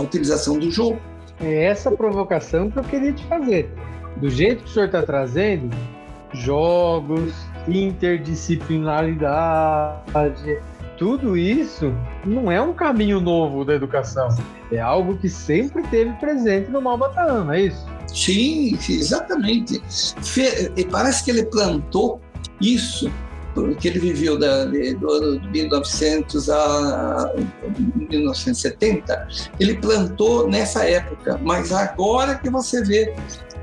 utilização 0.00 0.56
do 0.58 0.70
jogo. 0.70 1.00
É 1.40 1.64
essa 1.64 1.90
provocação 1.90 2.70
que 2.70 2.78
eu 2.78 2.84
queria 2.84 3.12
te 3.12 3.24
fazer. 3.24 3.68
Do 4.18 4.28
jeito 4.28 4.64
que 4.64 4.70
o 4.70 4.72
senhor 4.72 4.86
está 4.86 5.02
trazendo, 5.02 5.70
jogos, 6.32 7.32
interdisciplinaridade, 7.66 10.58
tudo 11.00 11.34
isso 11.34 11.94
não 12.26 12.52
é 12.52 12.60
um 12.60 12.74
caminho 12.74 13.22
novo 13.22 13.64
da 13.64 13.74
educação. 13.74 14.28
É 14.70 14.78
algo 14.78 15.16
que 15.16 15.30
sempre 15.30 15.82
teve 15.84 16.12
presente 16.18 16.70
no 16.70 16.82
Malbataan, 16.82 17.44
não 17.44 17.54
é 17.54 17.62
isso? 17.62 17.86
Sim, 18.06 18.78
exatamente. 18.86 19.82
E 20.76 20.84
parece 20.84 21.24
que 21.24 21.30
ele 21.30 21.46
plantou 21.46 22.20
isso 22.60 23.10
porque 23.54 23.88
ele 23.88 23.98
viveu 23.98 24.38
da, 24.38 24.66
de, 24.66 24.94
do, 24.94 25.40
1900 25.50 26.50
a 26.50 27.32
1970, 27.96 29.28
ele 29.58 29.78
plantou 29.78 30.48
nessa 30.48 30.84
época, 30.84 31.40
mas 31.42 31.72
agora 31.72 32.36
que 32.36 32.50
você 32.50 32.84
vê 32.84 33.12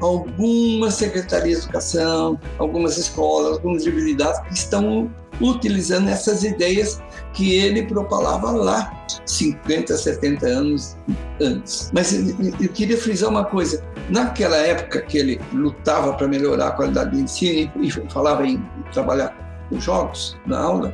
algumas 0.01 0.96
secretarias 0.96 1.60
de 1.60 1.65
educação, 1.65 2.39
algumas 2.58 2.98
escolas, 2.98 3.53
algumas 3.53 3.86
universidades 3.86 4.39
que 4.41 4.53
estão 4.53 5.10
utilizando 5.41 6.10
essas 6.10 6.44
ideias 6.44 7.01
que 7.34 7.56
ele 7.56 7.84
propalava 7.84 8.51
lá 8.51 9.06
50, 9.25 9.96
70 9.96 10.46
anos 10.48 10.98
antes. 11.41 11.91
Mas 11.94 12.13
eu 12.13 12.70
queria 12.70 12.98
frisar 12.98 13.29
uma 13.29 13.46
coisa: 13.46 13.84
naquela 14.10 14.58
época 14.58 15.01
que 15.01 15.17
ele 15.17 15.41
lutava 15.53 16.13
para 16.13 16.27
melhorar 16.27 16.67
a 16.67 16.72
qualidade 16.72 17.12
do 17.12 17.20
ensino 17.20 17.72
e 17.79 17.91
falava 18.10 18.46
em 18.46 18.63
trabalhar 18.91 19.36
com 19.70 19.79
jogos 19.79 20.38
na 20.46 20.60
aula, 20.60 20.94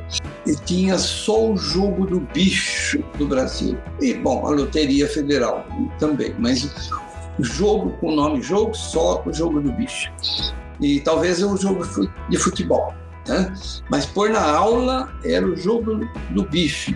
tinha 0.64 0.98
só 0.98 1.50
o 1.52 1.56
jogo 1.56 2.06
do 2.06 2.20
bicho 2.20 3.02
do 3.16 3.26
Brasil. 3.26 3.78
E, 4.00 4.14
bom, 4.14 4.46
a 4.46 4.50
Loteria 4.50 5.08
Federal 5.08 5.64
também, 5.98 6.34
mas 6.38 6.90
jogo 7.38 7.90
com 7.98 8.08
o 8.08 8.16
nome 8.16 8.42
jogo, 8.42 8.74
só 8.74 9.22
o 9.24 9.32
jogo 9.32 9.60
do 9.60 9.72
bicho. 9.72 10.12
E 10.80 11.00
talvez 11.00 11.42
o 11.42 11.56
jogo 11.56 11.84
de 12.28 12.36
futebol. 12.36 12.92
Né? 13.26 13.52
Mas 13.90 14.06
pôr 14.06 14.30
na 14.30 14.42
aula 14.42 15.12
era 15.24 15.46
o 15.46 15.56
jogo 15.56 16.08
do 16.30 16.44
bicho. 16.44 16.94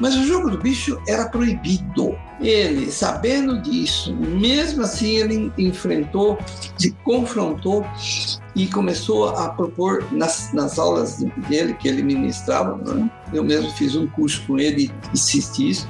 Mas 0.00 0.16
o 0.16 0.24
jogo 0.24 0.50
do 0.50 0.58
bicho 0.58 1.00
era 1.06 1.28
proibido. 1.28 2.16
Ele, 2.40 2.90
sabendo 2.90 3.62
disso, 3.62 4.14
mesmo 4.14 4.82
assim 4.82 5.16
ele 5.16 5.52
enfrentou, 5.56 6.36
se 6.76 6.90
confrontou 7.04 7.86
e 8.56 8.66
começou 8.66 9.28
a 9.30 9.48
propor 9.50 10.04
nas, 10.10 10.52
nas 10.52 10.78
aulas 10.78 11.24
dele 11.48 11.74
que 11.74 11.88
ele 11.88 12.02
ministrava. 12.02 12.76
Né? 12.76 13.10
Eu 13.32 13.44
mesmo 13.44 13.70
fiz 13.72 13.94
um 13.94 14.06
curso 14.08 14.42
com 14.46 14.58
ele 14.58 14.90
e 15.12 15.12
assisti 15.12 15.70
isso. 15.70 15.88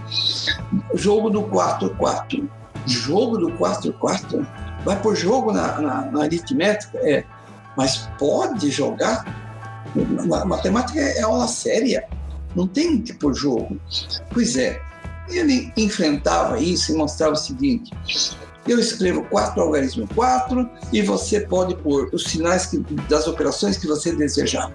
Jogo 0.94 1.30
do 1.30 1.42
4-4. 1.42 2.46
Jogo 2.86 3.38
do 3.38 3.50
4-4? 3.52 4.46
Vai 4.84 5.00
por 5.00 5.16
jogo 5.16 5.50
na, 5.50 5.80
na, 5.80 6.10
na 6.10 6.22
aritmética? 6.24 6.98
É. 6.98 7.24
Mas 7.76 8.08
pode 8.18 8.70
jogar? 8.70 9.43
Matemática 10.46 11.00
é 11.00 11.22
aula 11.22 11.46
séria 11.46 12.06
não 12.54 12.66
tem 12.66 12.98
pôr 13.20 13.34
jogo. 13.34 13.76
Pois 14.32 14.56
é, 14.56 14.80
ele 15.28 15.72
enfrentava 15.76 16.58
isso 16.60 16.92
e 16.92 16.96
mostrava 16.96 17.32
o 17.32 17.36
seguinte: 17.36 17.90
eu 18.66 18.78
escrevo 18.78 19.22
quatro 19.24 19.62
algarismo 19.62 20.08
4 20.14 20.68
e 20.92 21.02
você 21.02 21.40
pode 21.40 21.74
pôr 21.76 22.08
os 22.12 22.24
sinais 22.24 22.66
que, 22.66 22.78
das 23.08 23.26
operações 23.26 23.76
que 23.76 23.86
você 23.86 24.14
desejar. 24.14 24.72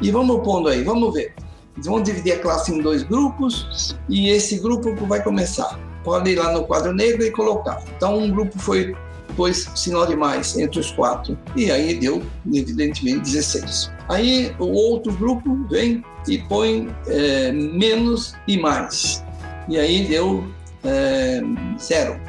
E 0.00 0.10
vamos 0.10 0.42
pondo 0.44 0.68
aí, 0.68 0.82
vamos 0.82 1.12
ver. 1.14 1.34
Vamos 1.78 2.02
dividir 2.02 2.34
a 2.34 2.38
classe 2.38 2.70
em 2.70 2.82
dois 2.82 3.02
grupos 3.02 3.96
e 4.08 4.28
esse 4.28 4.58
grupo 4.58 4.94
vai 5.06 5.22
começar. 5.22 5.78
Pode 6.04 6.30
ir 6.30 6.36
lá 6.36 6.52
no 6.52 6.64
quadro 6.64 6.92
negro 6.92 7.24
e 7.24 7.30
colocar. 7.30 7.82
Então, 7.96 8.18
um 8.18 8.30
grupo 8.30 8.58
foi 8.58 8.94
pôs 9.36 9.70
sinal 9.74 10.06
de 10.06 10.14
mais 10.14 10.58
entre 10.58 10.80
os 10.80 10.90
quatro. 10.90 11.38
E 11.56 11.70
aí 11.70 11.98
deu, 11.98 12.22
evidentemente, 12.52 13.20
16. 13.20 13.90
Aí 14.12 14.54
o 14.58 14.66
outro 14.66 15.10
grupo 15.14 15.66
vem 15.70 16.04
e 16.28 16.36
põe 16.36 16.94
é, 17.06 17.50
menos 17.50 18.34
e 18.46 18.58
mais. 18.58 19.24
E 19.68 19.78
aí 19.78 20.06
deu 20.06 20.46
é, 20.84 21.40
zero. 21.80 22.20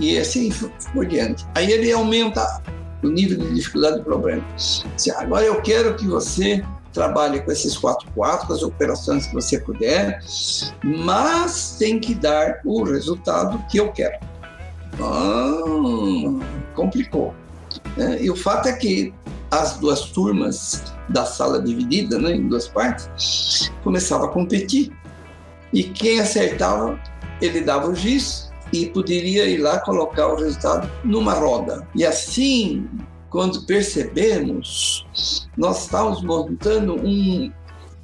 E 0.00 0.18
assim 0.18 0.50
por 0.94 1.04
diante. 1.04 1.46
Aí 1.54 1.70
ele 1.70 1.92
aumenta 1.92 2.62
o 3.02 3.08
nível 3.08 3.36
de 3.38 3.54
dificuldade 3.54 3.98
do 3.98 4.04
problema. 4.04 4.42
Agora 5.18 5.44
eu 5.44 5.60
quero 5.60 5.94
que 5.94 6.06
você 6.06 6.64
trabalhe 6.90 7.40
com 7.40 7.52
esses 7.52 7.76
quatro 7.76 8.10
quatro, 8.14 8.46
com 8.46 8.54
as 8.54 8.62
operações 8.62 9.26
que 9.26 9.34
você 9.34 9.58
puder, 9.60 10.20
mas 10.82 11.76
tem 11.78 12.00
que 12.00 12.14
dar 12.14 12.60
o 12.64 12.82
resultado 12.82 13.62
que 13.70 13.78
eu 13.78 13.92
quero. 13.92 14.18
Ah, 15.00 15.62
complicou. 16.74 17.34
É, 17.98 18.22
e 18.22 18.30
o 18.30 18.34
fato 18.34 18.68
é 18.68 18.72
que 18.72 19.12
as 19.50 19.78
duas 19.78 20.02
turmas 20.10 20.82
da 21.08 21.24
sala 21.24 21.60
dividida 21.62 22.18
né, 22.18 22.36
em 22.36 22.48
duas 22.48 22.68
partes 22.68 23.72
começavam 23.82 24.28
a 24.28 24.32
competir. 24.32 24.92
E 25.72 25.82
quem 25.82 26.20
acertava, 26.20 26.98
ele 27.40 27.60
dava 27.60 27.88
o 27.88 27.94
giz 27.94 28.50
e 28.72 28.86
poderia 28.86 29.46
ir 29.46 29.58
lá 29.58 29.80
colocar 29.80 30.28
o 30.28 30.36
resultado 30.36 30.90
numa 31.04 31.34
roda. 31.34 31.86
E 31.94 32.04
assim, 32.04 32.88
quando 33.30 33.64
percebemos, 33.64 35.06
nós 35.56 35.84
estávamos 35.84 36.22
montando 36.22 36.94
um, 36.94 37.52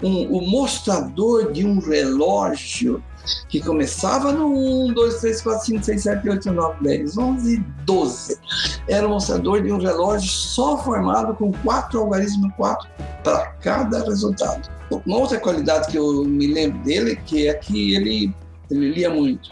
um, 0.02 0.38
o 0.38 0.48
mostrador 0.48 1.52
de 1.52 1.66
um 1.66 1.78
relógio 1.78 3.02
que 3.49 3.61
começava 3.61 4.33
no 4.33 4.88
1, 4.88 4.95
2, 4.95 5.21
3, 5.21 5.43
4, 5.43 5.66
5, 5.66 5.85
6, 5.85 6.02
7, 6.02 6.28
8, 6.28 6.52
9, 6.52 6.76
10, 6.83 7.19
11, 7.19 7.64
12. 7.85 8.38
Era 8.88 9.07
o 9.07 9.11
mostrador 9.11 9.62
de 9.62 9.73
um 9.73 9.78
relógio 9.78 10.28
só 10.28 10.78
formado 10.78 11.35
com 11.35 11.52
quatro 11.52 12.00
algarismos 12.00 12.52
4 12.57 12.88
para 13.23 13.47
cada 13.61 14.04
resultado. 14.04 14.69
Uma 15.07 15.19
outra 15.19 15.38
qualidade 15.38 15.88
que 15.90 15.99
eu 15.99 16.25
me 16.25 16.47
lembro 16.47 16.83
dele 16.83 17.16
que 17.25 17.49
é 17.49 17.54
que 17.54 17.95
ele, 17.95 18.35
ele 18.71 18.90
lia 18.90 19.11
muito. 19.11 19.50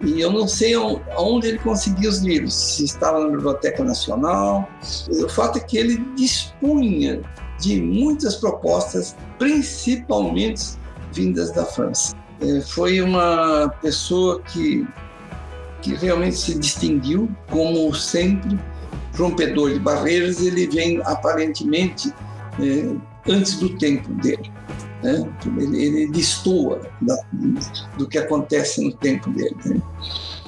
E 0.00 0.20
eu 0.20 0.30
não 0.30 0.46
sei 0.46 0.76
onde 0.76 1.48
ele 1.48 1.58
conseguia 1.58 2.08
os 2.08 2.18
livros, 2.18 2.52
se 2.52 2.84
estava 2.84 3.20
na 3.20 3.30
Biblioteca 3.30 3.82
Nacional. 3.82 4.68
O 5.08 5.28
fato 5.28 5.56
é 5.56 5.60
que 5.60 5.78
ele 5.78 5.96
dispunha 6.14 7.22
de 7.58 7.80
muitas 7.80 8.36
propostas, 8.36 9.16
principalmente 9.38 10.76
vindas 11.12 11.50
da 11.52 11.64
França. 11.64 12.14
É, 12.40 12.60
foi 12.60 13.00
uma 13.00 13.68
pessoa 13.80 14.40
que, 14.42 14.86
que 15.82 15.94
realmente 15.94 16.36
se 16.36 16.58
distinguiu, 16.58 17.30
como 17.50 17.94
sempre, 17.94 18.58
rompedor 19.16 19.72
de 19.72 19.78
barreiras, 19.78 20.40
ele 20.40 20.66
vem 20.66 21.00
aparentemente 21.04 22.12
é, 22.60 23.30
antes 23.30 23.58
do 23.58 23.70
tempo 23.78 24.12
dele. 24.14 24.52
Né? 25.02 25.28
Ele, 25.58 25.84
ele 25.84 26.12
destoa 26.12 26.80
da, 27.00 27.16
do 27.96 28.06
que 28.06 28.18
acontece 28.18 28.82
no 28.84 28.92
tempo 28.92 29.30
dele. 29.30 29.56
Né? 29.64 29.80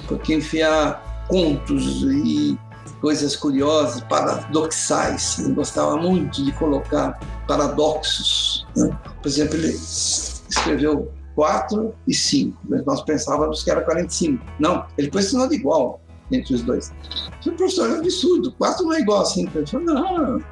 Porque 0.07 0.35
enfiar 0.35 1.25
contos 1.27 2.03
e 2.03 2.57
coisas 3.01 3.35
curiosas, 3.35 4.01
paradoxais, 4.01 5.39
ele 5.39 5.53
gostava 5.53 5.95
muito 5.97 6.43
de 6.43 6.51
colocar 6.53 7.19
paradoxos. 7.47 8.67
Né? 8.75 8.89
Por 9.21 9.27
exemplo, 9.27 9.55
ele 9.55 9.69
escreveu 9.69 11.11
4 11.39 11.95
e 12.05 12.13
5. 12.13 12.57
Nós 12.85 13.01
pensávamos 13.03 13.63
que 13.63 13.71
era 13.71 13.79
45. 13.79 14.43
Não, 14.59 14.85
ele 14.97 15.09
pôs 15.09 15.23
sinal 15.23 15.47
de 15.47 15.55
igual 15.55 16.01
entre 16.29 16.53
os 16.53 16.61
dois. 16.63 16.91
O 17.47 17.51
professor, 17.53 17.89
é 17.89 17.93
um 17.93 17.99
absurdo, 17.99 18.51
4 18.57 18.83
não 18.83 18.93
é 18.93 18.99
igual 18.99 19.21
a 19.21 19.25
5. 19.25 19.57
Ele 19.57 19.65
falou, 19.65 19.85
não, 19.85 20.43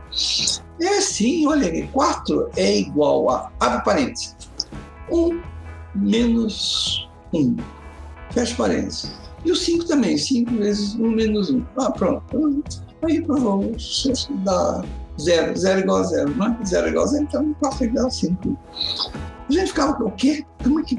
é 0.82 1.02
sim, 1.02 1.46
olha 1.46 1.68
aqui, 1.68 1.90
4 1.92 2.52
é 2.56 2.78
igual 2.78 3.30
a, 3.30 3.52
abre 3.60 3.84
parênteses, 3.84 4.34
1 5.12 5.42
menos 5.94 7.10
1, 7.34 7.58
fecha 8.32 8.56
parênteses. 8.56 9.12
E 9.44 9.52
o 9.52 9.58
5 9.58 9.88
também, 9.88 10.18
5 10.18 10.56
vezes 10.56 10.96
1 10.96 11.12
menos 11.12 11.50
1. 11.50 11.66
Ah, 11.80 11.92
pronto. 11.92 12.64
Aí 13.04 13.22
provou, 13.22 13.76
dá 14.46 14.86
0, 15.20 15.54
0 15.54 15.80
igual 15.82 15.98
a 15.98 16.04
0, 16.04 16.34
não 16.38 16.48
é? 16.48 16.66
0 16.66 16.88
igual 16.88 17.04
a 17.04 17.08
0, 17.08 17.24
então 17.24 17.54
4 17.60 17.84
é 17.84 17.88
igual 17.88 18.08
a 18.08 18.10
5. 18.10 18.58
A 19.50 19.54
gente 19.54 19.68
ficava, 19.68 20.04
o 20.04 20.12
quê? 20.12 20.46
Como 20.64 20.80
é 20.80 20.84
que 20.84 20.98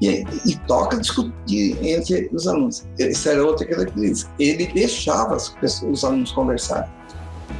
e, 0.00 0.24
e 0.46 0.56
toca 0.66 0.96
discutir 0.96 1.76
entre 1.82 2.30
os 2.32 2.48
alunos. 2.48 2.86
Isso 2.98 3.28
era 3.28 3.44
outra 3.44 3.66
característica. 3.66 4.30
Ele 4.38 4.66
deixava 4.66 5.36
os 5.36 6.04
alunos 6.04 6.32
conversarem. 6.32 6.90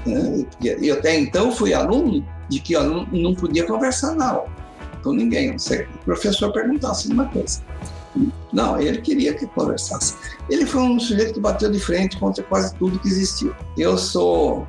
Né? 0.06 0.46
E 0.80 0.90
até 0.90 1.18
então 1.18 1.52
fui 1.52 1.74
aluno 1.74 2.24
de 2.48 2.60
que 2.60 2.74
não 2.74 3.34
podia 3.34 3.66
conversar 3.66 4.14
na 4.14 4.30
aula 4.30 4.60
com 5.02 5.12
ninguém, 5.12 5.58
se 5.58 5.82
o 5.82 6.04
professor 6.04 6.52
perguntasse 6.52 7.10
uma 7.10 7.26
coisa. 7.26 7.62
Não, 8.52 8.78
ele 8.78 9.00
queria 9.00 9.32
que 9.32 9.46
conversasse. 9.46 10.14
Ele 10.50 10.66
foi 10.66 10.82
um 10.82 10.98
sujeito 10.98 11.34
que 11.34 11.40
bateu 11.40 11.70
de 11.70 11.78
frente 11.78 12.18
contra 12.18 12.42
quase 12.44 12.74
tudo 12.74 12.98
que 12.98 13.08
existiu. 13.08 13.54
Eu 13.78 13.96
sou, 13.96 14.66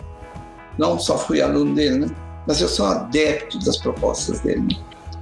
não 0.78 1.00
só 1.00 1.18
fui 1.18 1.42
aluno 1.42 1.74
dele, 1.76 2.06
né? 2.06 2.16
mas 2.48 2.62
eu 2.62 2.70
sou 2.70 2.86
adepto 2.86 3.60
das 3.60 3.78
propostas 3.78 4.40
dele 4.42 4.78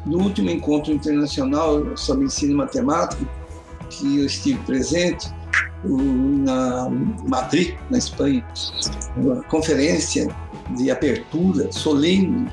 no 0.06 0.20
último 0.20 0.50
encontro 0.50 0.94
internacional 0.94 1.96
sobre 1.98 2.26
ensino 2.26 2.58
matemático, 2.58 3.26
que 3.90 4.20
eu 4.20 4.26
estive 4.26 4.60
presente, 4.60 5.30
na 5.84 6.90
Madrid, 7.28 7.76
na 7.90 7.98
Espanha, 7.98 8.46
uma 9.16 9.42
conferência 9.44 10.28
de 10.76 10.92
abertura 10.92 11.72
solene 11.72 12.48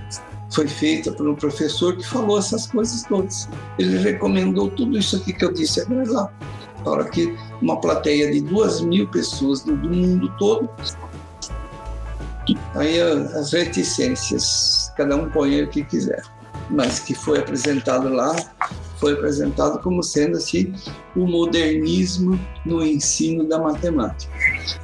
foi 0.51 0.69
feita 0.69 1.11
por 1.13 1.29
um 1.29 1.35
professor 1.35 1.97
que 1.97 2.07
falou 2.07 2.39
essas 2.39 2.69
coisas 2.69 3.03
todas. 3.03 3.49
Ele 3.79 3.99
recomendou 3.99 4.71
tudo 4.71 4.97
isso 4.97 5.17
aqui 5.17 5.33
que 5.33 5.45
eu 5.45 5.53
disse 5.53 5.81
agora 5.81 6.11
lá, 6.11 6.33
para 6.85 7.05
que 7.11 7.37
uma 7.61 7.81
plateia 7.81 8.31
de 8.31 8.41
duas 8.41 8.81
mil 8.81 9.09
pessoas 9.09 9.63
do 9.63 9.77
mundo 9.77 10.33
todo, 10.39 10.71
aí 12.77 13.01
as 13.01 13.53
reticências, 13.53 14.93
cada 14.97 15.17
um 15.17 15.29
põe 15.29 15.63
o 15.63 15.69
que 15.69 15.83
quiser 15.85 16.23
mas 16.71 17.01
que 17.01 17.15
foi 17.15 17.39
apresentado 17.39 18.09
lá, 18.09 18.35
foi 18.99 19.13
apresentado 19.13 19.79
como 19.81 20.03
sendo 20.03 20.37
assim 20.37 20.73
o 21.15 21.27
modernismo 21.27 22.39
no 22.65 22.85
ensino 22.85 23.45
da 23.45 23.59
matemática. 23.59 24.33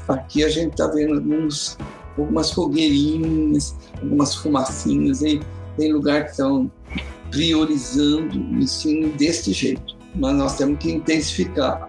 Aqui 0.08 0.44
a 0.44 0.48
gente 0.48 0.72
está 0.72 0.86
vendo 0.88 1.14
alguns, 1.14 1.78
algumas 2.18 2.50
fogueirinhas, 2.52 3.74
algumas 4.00 4.34
fumacinhas 4.34 5.22
aí, 5.22 5.40
tem 5.76 5.92
lugar 5.92 6.24
que 6.24 6.30
estão 6.32 6.70
priorizando 7.30 8.38
o 8.38 8.58
ensino 8.58 9.08
deste 9.14 9.52
jeito, 9.52 9.96
mas 10.14 10.34
nós 10.36 10.56
temos 10.56 10.78
que 10.78 10.92
intensificar. 10.92 11.88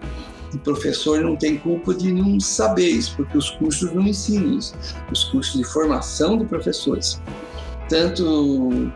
O 0.54 0.58
professor 0.58 1.20
não 1.20 1.36
tem 1.36 1.58
culpa 1.58 1.92
de 1.92 2.12
não 2.12 2.38
saber 2.38 2.88
isso, 2.88 3.14
porque 3.16 3.36
os 3.36 3.50
cursos 3.50 3.92
não 3.92 4.02
ensinam 4.02 4.56
isso. 4.56 4.72
Os 5.10 5.24
cursos 5.24 5.54
de 5.54 5.64
formação 5.64 6.38
de 6.38 6.44
professores, 6.44 7.20
tanto 7.88 8.92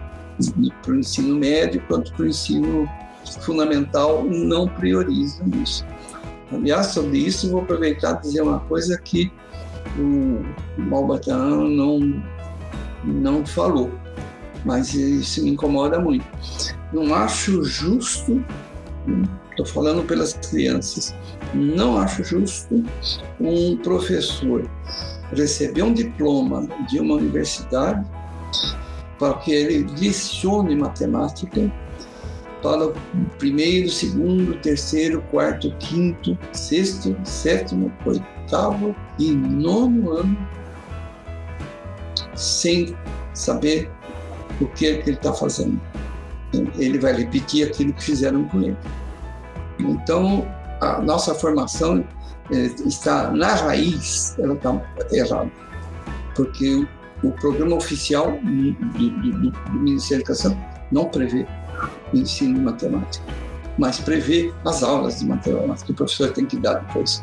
para 0.82 0.92
o 0.92 0.98
ensino 0.98 1.34
médio 1.36 1.82
quanto 1.88 2.12
para 2.12 2.24
o 2.24 2.28
ensino 2.28 2.88
fundamental 3.40 4.24
não 4.24 4.68
priorizam 4.68 5.46
isso. 5.62 5.84
Aliás, 6.52 6.88
sobre 6.88 7.18
isso, 7.18 7.50
vou 7.50 7.60
aproveitar 7.60 8.18
e 8.18 8.20
dizer 8.22 8.40
uma 8.40 8.60
coisa 8.60 8.98
que 8.98 9.30
o 9.98 10.42
Malbataan 10.80 11.68
não, 11.68 12.22
não 13.04 13.44
falou, 13.44 13.90
mas 14.64 14.94
isso 14.94 15.44
me 15.44 15.50
incomoda 15.50 15.98
muito. 15.98 16.24
Não 16.92 17.14
acho 17.14 17.62
justo, 17.64 18.42
estou 19.50 19.66
falando 19.66 20.02
pelas 20.04 20.32
crianças, 20.32 21.14
não 21.54 21.98
acho 21.98 22.24
justo 22.24 22.82
um 23.38 23.76
professor 23.76 24.68
receber 25.32 25.82
um 25.82 25.92
diploma 25.92 26.66
de 26.88 26.98
uma 26.98 27.14
universidade 27.14 28.06
para 29.18 29.34
que 29.34 29.52
ele 29.52 29.86
lecione 29.98 30.76
matemática 30.76 31.72
para 32.62 32.88
o 32.88 32.94
primeiro, 33.38 33.88
segundo, 33.88 34.58
terceiro, 34.60 35.22
quarto, 35.30 35.74
quinto, 35.78 36.36
sexto, 36.52 37.16
sétimo, 37.24 37.92
oitavo 38.04 38.94
e 39.18 39.30
nono 39.30 40.10
ano 40.12 40.48
sem 42.34 42.96
saber 43.34 43.90
o 44.60 44.66
que, 44.68 44.86
é 44.86 44.98
que 44.98 45.10
ele 45.10 45.16
está 45.16 45.32
fazendo. 45.32 45.80
Ele 46.78 46.98
vai 46.98 47.12
repetir 47.12 47.68
aquilo 47.68 47.92
que 47.92 48.02
fizeram 48.02 48.44
com 48.48 48.62
ele. 48.62 48.76
Então, 49.78 50.46
a 50.80 51.00
nossa 51.00 51.34
formação 51.34 52.04
é, 52.50 52.56
está 52.86 53.30
na 53.30 53.54
raiz, 53.54 54.36
ela 54.38 54.54
está 54.54 54.80
errada. 55.12 55.50
Porque 56.34 56.86
o, 57.22 57.30
programa 57.32 57.76
oficial 57.76 58.38
do, 58.42 58.72
do, 58.72 59.10
do, 59.10 59.72
Ministério 59.72 60.24
da 60.24 60.32
Educação 60.32 60.58
não 60.90 61.06
prevê 61.06 61.46
o 62.12 62.16
ensino 62.16 62.54
de 62.54 62.60
matemática, 62.60 63.24
mas 63.78 63.98
prevê 64.00 64.52
as 64.64 64.82
aulas 64.82 65.20
de 65.20 65.26
matemática 65.26 65.86
que 65.86 65.92
o 65.92 65.94
professor 65.94 66.32
tem 66.32 66.46
que 66.46 66.56
dar 66.58 66.74
depois. 66.74 67.22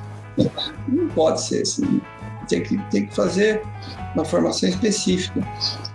Não 0.87 1.07
pode 1.09 1.41
ser 1.41 1.61
assim. 1.61 2.01
Tem 2.47 2.61
que, 2.61 2.77
tem 2.91 3.07
que 3.07 3.15
fazer 3.15 3.63
uma 4.13 4.23
formação 4.23 4.69
específica. 4.69 5.41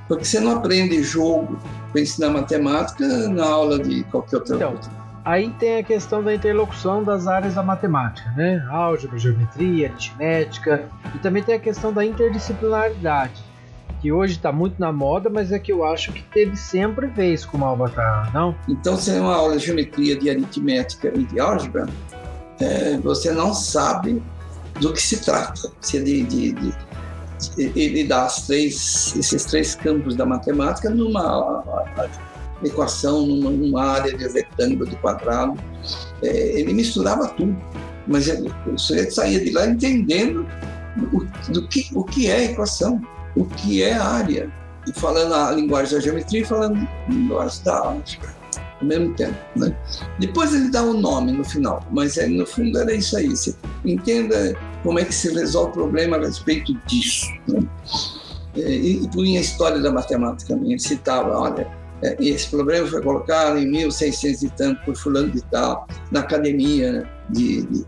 Porque 0.09 0.25
você 0.25 0.41
não 0.41 0.57
aprende 0.57 1.01
jogo 1.03 1.59
para 1.93 2.01
ensinar 2.01 2.31
matemática 2.31 3.07
na 3.29 3.47
aula 3.47 3.79
de 3.79 4.03
qualquer 4.05 4.37
outra 4.37 4.57
então, 4.57 4.73
coisa. 4.73 4.91
Aí 5.25 5.51
tem 5.61 5.77
a 5.77 5.83
questão 5.85 6.23
da 6.23 6.35
interlocução 6.35 7.05
das 7.05 7.27
áreas 7.29 7.55
da 7.55 7.63
matemática, 7.63 8.29
né? 8.33 8.67
Álgebra, 8.69 9.19
geometria, 9.19 9.91
aritmética. 9.91 10.89
E 11.15 11.19
também 11.19 11.43
tem 11.43 11.55
a 11.55 11.61
questão 11.61 11.93
da 11.93 12.05
interdisciplinaridade 12.05 13.50
que 14.01 14.11
hoje 14.11 14.35
está 14.35 14.51
muito 14.51 14.79
na 14.79 14.91
moda, 14.91 15.29
mas 15.29 15.53
é 15.53 15.59
que 15.59 15.71
eu 15.71 15.85
acho 15.85 16.13
que 16.13 16.23
teve 16.33 16.57
sempre 16.57 17.07
vez 17.07 17.45
com 17.45 17.59
o 17.59 17.77
não? 18.33 18.55
Então, 18.69 18.97
se 18.97 19.11
é 19.11 19.21
uma 19.21 19.35
aula 19.35 19.57
de 19.57 19.67
geometria, 19.67 20.17
de 20.17 20.31
aritmética 20.31 21.13
e 21.15 21.25
de 21.25 21.39
álgebra, 21.39 21.87
é, 22.59 22.97
você 22.99 23.31
não 23.31 23.53
sabe 23.53 24.23
do 24.81 24.93
que 24.93 25.03
se 25.03 25.21
trata. 25.23 25.71
Se 25.81 25.99
é 25.99 26.01
de, 26.01 26.23
de, 26.23 26.75
ele 27.59 28.05
dá 28.05 28.27
três, 28.27 29.15
esses 29.17 29.45
três 29.45 29.75
campos 29.75 30.17
da 30.17 30.25
matemática 30.25 30.89
numa 30.89 31.63
equação, 32.65 33.27
numa, 33.27 33.51
numa 33.51 33.85
área 33.85 34.17
de 34.17 34.27
retângulo, 34.29 34.89
de 34.89 34.97
quadrado. 34.97 35.55
É, 36.23 36.61
ele 36.61 36.73
misturava 36.73 37.29
tudo, 37.29 37.55
mas 38.07 38.29
o 38.67 38.79
sujeito 38.79 39.15
saía 39.15 39.43
de 39.45 39.51
lá 39.51 39.67
entendendo 39.67 40.47
o, 41.13 41.53
do 41.53 41.69
que, 41.69 41.91
o 41.95 42.03
que 42.03 42.31
é 42.31 42.45
equação 42.45 43.01
o 43.37 43.45
que 43.45 43.83
é 43.83 43.95
área, 43.95 44.51
e 44.87 44.99
falando 44.99 45.35
a 45.35 45.51
linguagem 45.53 45.95
da 45.95 46.01
geometria 46.01 46.41
e 46.41 46.45
falando 46.45 46.77
a 46.79 47.11
linguagem 47.11 47.65
da 47.65 47.79
álgebra 47.79 48.41
ao 48.81 48.87
mesmo 48.87 49.15
tempo. 49.15 49.37
Né? 49.57 49.77
Depois 50.19 50.55
ele 50.55 50.71
dá 50.71 50.83
o 50.83 50.91
um 50.91 51.01
nome 51.01 51.33
no 51.33 51.45
final, 51.45 51.87
mas 51.91 52.17
é, 52.17 52.27
no 52.27 52.47
fundo 52.47 52.79
era 52.79 52.93
isso 52.95 53.17
aí. 53.17 53.29
Você 53.29 53.55
entenda 53.85 54.57
como 54.83 54.99
é 54.99 55.05
que 55.05 55.15
se 55.15 55.33
resolve 55.33 55.71
o 55.71 55.73
problema 55.75 56.17
a 56.17 56.21
respeito 56.21 56.75
disso. 56.87 57.27
Né? 57.47 57.63
É, 58.57 58.61
e, 58.61 59.05
e 59.05 59.09
punha 59.09 59.39
a 59.39 59.43
história 59.43 59.81
da 59.81 59.93
matemática 59.93 60.55
também. 60.55 60.73
Ele 60.73 60.81
citava, 60.81 61.39
olha, 61.39 61.69
é, 62.03 62.17
esse 62.19 62.49
problema 62.49 62.87
foi 62.87 63.03
colocado 63.03 63.59
em 63.59 63.71
1600 63.71 64.43
e 64.43 64.51
tanto 64.51 64.85
por 64.85 64.97
fulano 64.97 65.31
de 65.31 65.43
tal, 65.45 65.87
na 66.11 66.21
academia 66.21 67.09
de, 67.29 67.63
de, 67.63 67.85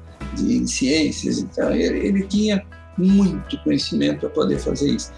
de 0.61 0.71
ciências. 0.71 1.39
Então, 1.39 1.71
ele, 1.73 2.07
ele 2.07 2.27
tinha 2.27 2.65
muito 2.97 3.59
conhecimento 3.63 4.21
para 4.21 4.31
poder 4.31 4.59
fazer 4.59 4.91
isso. 4.91 5.13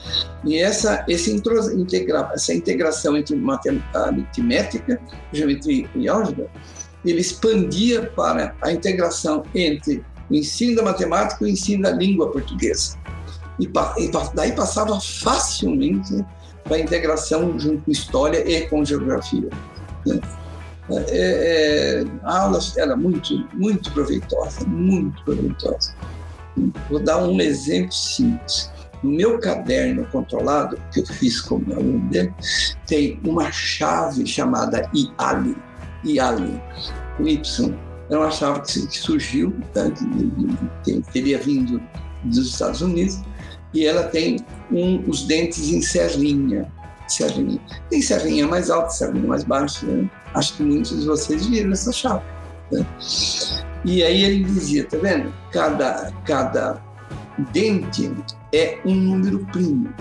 E 0.45 0.59
essa, 0.59 1.05
esse 1.09 1.33
integra, 1.33 2.31
essa 2.33 2.55
integração 2.55 3.17
entre 3.17 3.37
aritmética, 3.95 5.01
geometria 5.33 5.89
e 5.95 6.09
álgebra, 6.09 6.49
ele 7.05 7.21
expandia 7.21 8.03
para 8.03 8.55
a 8.63 8.73
integração 8.73 9.43
entre 9.55 10.05
o 10.31 10.35
ensino 10.35 10.77
da 10.77 10.83
matemática 10.83 11.45
e 11.45 11.49
o 11.49 11.51
ensino 11.51 11.83
da 11.83 11.91
língua 11.91 12.31
portuguesa. 12.31 12.97
E, 13.59 13.65
e 13.67 14.11
daí 14.35 14.53
passava 14.53 14.99
facilmente 15.01 16.25
para 16.65 16.77
a 16.77 16.81
integração 16.81 17.59
junto 17.59 17.83
com 17.85 17.91
história 17.91 18.49
e 18.49 18.67
com 18.69 18.85
geografia. 18.85 19.49
Né? 20.07 20.21
É, 20.91 21.05
é, 21.09 22.05
a 22.25 22.41
aula 22.43 22.59
era 22.77 22.97
muito, 22.97 23.49
muito 23.55 23.91
proveitosa, 23.93 24.65
muito 24.67 25.23
proveitosa. 25.25 25.95
Vou 26.89 27.01
dar 27.01 27.19
um 27.25 27.41
exemplo 27.41 27.93
simples. 27.93 28.71
No 29.03 29.11
meu 29.11 29.39
caderno 29.39 30.07
controlado, 30.11 30.79
que 30.93 31.01
eu 31.01 31.07
fiz 31.07 31.41
como 31.41 31.73
aluno 31.73 32.09
dele, 32.09 32.33
tem 32.87 33.21
uma 33.25 33.51
chave 33.53 34.27
chamada 34.27 34.89
IALI. 34.95 35.57
IALI, 36.05 36.63
o 37.21 37.29
Y. 37.29 37.75
É 38.11 38.17
uma 38.17 38.31
chave 38.31 38.61
que 38.63 38.99
surgiu, 38.99 39.55
tá? 39.73 39.91
que 40.85 41.03
teria 41.13 41.39
vindo 41.39 41.83
dos 42.25 42.49
Estados 42.49 42.81
Unidos, 42.81 43.21
e 43.75 43.85
ela 43.87 44.05
tem 44.05 44.39
um, 44.71 45.03
os 45.09 45.25
dentes 45.25 45.69
em 45.69 45.83
serrinha. 45.83 46.73
serrinha. 47.09 47.61
Tem 47.91 48.01
serrinha 48.01 48.47
mais 48.47 48.71
alta, 48.71 48.91
serrinha 48.91 49.27
mais 49.27 49.45
baixa. 49.45 49.85
Né? 49.85 50.09
Acho 50.35 50.57
que 50.57 50.63
muitos 50.63 51.01
de 51.01 51.07
vocês 51.07 51.47
viram 51.47 51.73
essa 51.73 51.93
chave. 51.93 52.25
Né? 52.71 52.87
E 53.85 54.03
aí 54.03 54.25
ele 54.25 54.45
dizia, 54.45 54.87
tá 54.87 54.97
vendo? 54.97 55.33
Cada, 55.53 56.13
cada 56.25 56.83
dente 57.53 58.11
é 58.53 58.79
um 58.85 58.95
número 58.95 59.41
primo. 59.47 59.93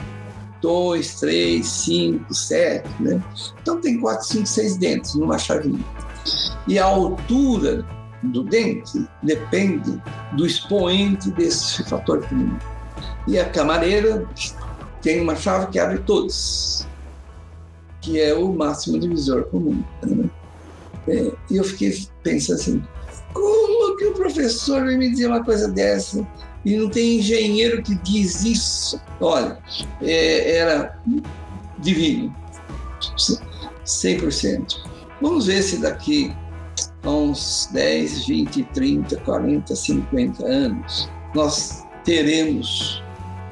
Dois, 0.62 1.20
três, 1.20 1.68
cinco, 1.68 2.34
sete, 2.34 2.88
né? 3.02 3.22
Então 3.62 3.82
tem 3.82 4.00
quatro, 4.00 4.26
cinco, 4.26 4.48
seis 4.48 4.78
dentes 4.78 5.16
numa 5.16 5.38
chavinha. 5.38 5.84
E 6.68 6.80
a 6.80 6.86
altura 6.86 7.86
do 8.24 8.44
dente 8.44 9.06
depende 9.22 10.02
do 10.34 10.46
expoente 10.46 11.30
desse 11.32 11.84
fator 11.84 12.26
primo. 12.26 12.58
E 13.28 13.38
a 13.38 13.50
camareira 13.50 14.26
tem 15.02 15.22
uma 15.22 15.36
chave 15.36 15.68
que 15.68 15.80
abre 15.80 16.00
todos, 16.00 16.88
que 18.00 18.20
é 18.22 18.34
o 18.34 18.54
máximo 18.54 18.98
divisor 18.98 19.44
comum. 19.46 19.84
Né? 20.02 20.30
É, 21.08 21.32
e 21.52 21.58
eu 21.58 21.64
fiquei 21.66 22.08
pensando 22.24 22.56
assim, 22.56 22.84
que 24.04 24.08
o 24.08 24.14
professor 24.14 24.84
vai 24.84 24.98
me 24.98 25.10
dizer 25.10 25.28
uma 25.28 25.44
coisa 25.44 25.68
dessa? 25.70 26.28
E 26.66 26.76
não 26.76 26.90
tem 26.90 27.20
engenheiro 27.20 27.82
que 27.82 27.96
diz 27.96 28.44
isso. 28.44 29.00
Olha, 29.22 29.58
é, 30.02 30.58
era 30.58 31.00
divino, 31.80 32.36
100%. 33.86 34.76
Vamos 35.22 35.46
ver 35.46 35.62
se 35.62 35.78
daqui 35.78 36.34
a 37.04 37.10
uns 37.10 37.70
10, 37.72 38.28
20, 38.28 38.64
30, 38.74 39.18
40, 39.18 39.76
50 39.76 40.46
anos 40.46 41.10
nós 41.34 41.84
teremos 42.04 43.02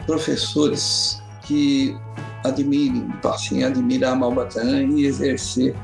professores 0.05 1.21
que 1.43 1.95
admirem, 2.43 3.07
passem 3.21 3.63
a 3.63 3.67
admirar 3.67 4.15
Malbatã 4.17 4.83
e 4.83 5.05
exercer 5.05 5.75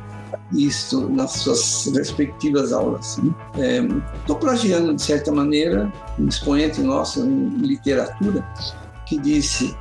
isso 0.52 1.10
nas 1.10 1.32
suas 1.32 1.92
respectivas 1.94 2.72
aulas. 2.72 3.20
Estou 4.20 4.38
é, 4.38 4.40
plagiando, 4.40 4.94
de 4.96 5.02
certa 5.02 5.32
maneira, 5.32 5.92
um 6.18 6.28
expoente 6.28 6.82
nosso 6.82 7.26
em 7.26 7.50
literatura 7.60 8.46
que 9.06 9.18
disse 9.18 9.76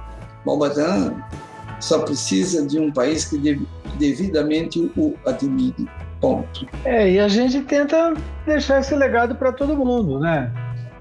Malbadan 0.45 1.15
só 1.81 2.01
precisa 2.01 2.67
de 2.67 2.79
um 2.79 2.91
país 2.91 3.25
que 3.25 3.61
devidamente 3.99 4.91
o 4.97 5.15
admire. 5.27 5.89
Ponto. 6.21 6.67
É, 6.85 7.11
e 7.11 7.21
a 7.21 7.29
gente 7.29 7.61
tenta 7.63 8.15
deixar 8.47 8.81
esse 8.81 8.95
legado 8.97 9.35
para 9.35 9.53
todo 9.53 9.77
mundo, 9.77 10.19
né? 10.19 10.51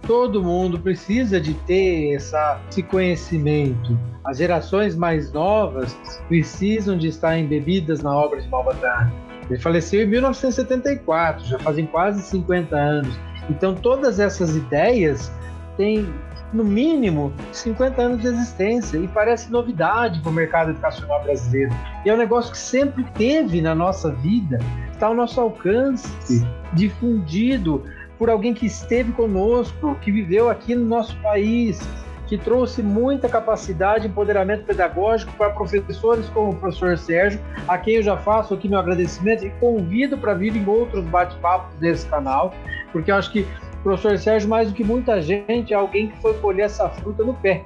Todo 0.06 0.44
mundo 0.44 0.78
precisa 0.78 1.40
de 1.40 1.54
ter 1.54 2.14
essa, 2.14 2.60
esse 2.70 2.84
conhecimento. 2.84 3.98
As 4.26 4.38
gerações 4.38 4.94
mais 4.94 5.32
novas 5.32 5.96
precisam 6.28 6.98
de 6.98 7.08
estar 7.08 7.38
embebidas 7.40 8.02
na 8.02 8.14
obra 8.14 8.42
de 8.42 8.50
Malbadan 8.50 9.10
ele 9.50 9.60
faleceu 9.60 10.04
em 10.04 10.08
1974, 10.08 11.46
já 11.46 11.60
fazem 11.60 11.86
quase 11.86 12.22
50 12.22 12.76
anos. 12.76 13.20
Então 13.50 13.76
todas 13.76 14.20
essas 14.20 14.56
ideias 14.56 15.32
têm 15.78 16.12
no 16.54 16.64
mínimo 16.64 17.34
50 17.52 18.02
anos 18.02 18.22
de 18.22 18.28
existência 18.28 18.98
e 18.98 19.08
parece 19.08 19.52
novidade 19.52 20.20
para 20.22 20.30
o 20.30 20.34
mercado 20.34 20.72
educacional 20.72 21.22
brasileiro. 21.24 21.74
E 22.06 22.10
é 22.10 22.14
um 22.14 22.18
negócio 22.18 22.52
que 22.52 22.58
sempre 22.58 23.04
teve 23.14 23.62
na 23.62 23.76
nossa 23.76 24.12
vida, 24.12 24.60
está 24.92 25.08
ao 25.08 25.14
nosso 25.14 25.40
alcance, 25.40 26.46
difundido 26.74 27.84
por 28.18 28.30
alguém 28.30 28.54
que 28.54 28.66
esteve 28.66 29.12
conosco, 29.12 29.96
que 30.02 30.12
viveu 30.12 30.50
aqui 30.50 30.74
no 30.74 30.86
nosso 30.86 31.16
país, 31.18 31.80
que 32.28 32.38
trouxe 32.38 32.82
muita 32.82 33.30
capacidade 33.30 34.06
e 34.06 34.10
empoderamento 34.10 34.66
pedagógico 34.66 35.32
para 35.34 35.52
professores 35.52 36.28
como 36.30 36.52
o 36.52 36.56
professor 36.56 36.98
Sérgio, 36.98 37.40
a 37.68 37.78
quem 37.78 37.96
eu 37.96 38.04
já 38.04 38.18
faço 38.18 38.54
aqui 38.54 38.68
meu 38.68 38.80
agradecimento 38.80 39.46
e 39.46 39.50
convido 39.52 40.18
para 40.18 40.34
vir 40.34 40.56
em 40.56 40.68
outros 40.68 41.04
bate-papos 41.06 41.74
desse 41.76 42.06
canal, 42.08 42.54
porque 42.92 43.12
eu 43.12 43.16
acho 43.16 43.32
que 43.32 43.42
o 43.42 43.84
professor 43.84 44.18
Sérgio, 44.18 44.50
mais 44.50 44.70
do 44.70 44.74
que 44.74 44.84
muita 44.84 45.22
gente, 45.22 45.74
é 45.74 45.76
alguém 45.76 46.08
que 46.08 46.18
foi 46.22 46.34
colher 46.36 46.66
essa 46.66 46.90
fruta 46.90 47.24
no 47.24 47.34
pé. 47.36 47.64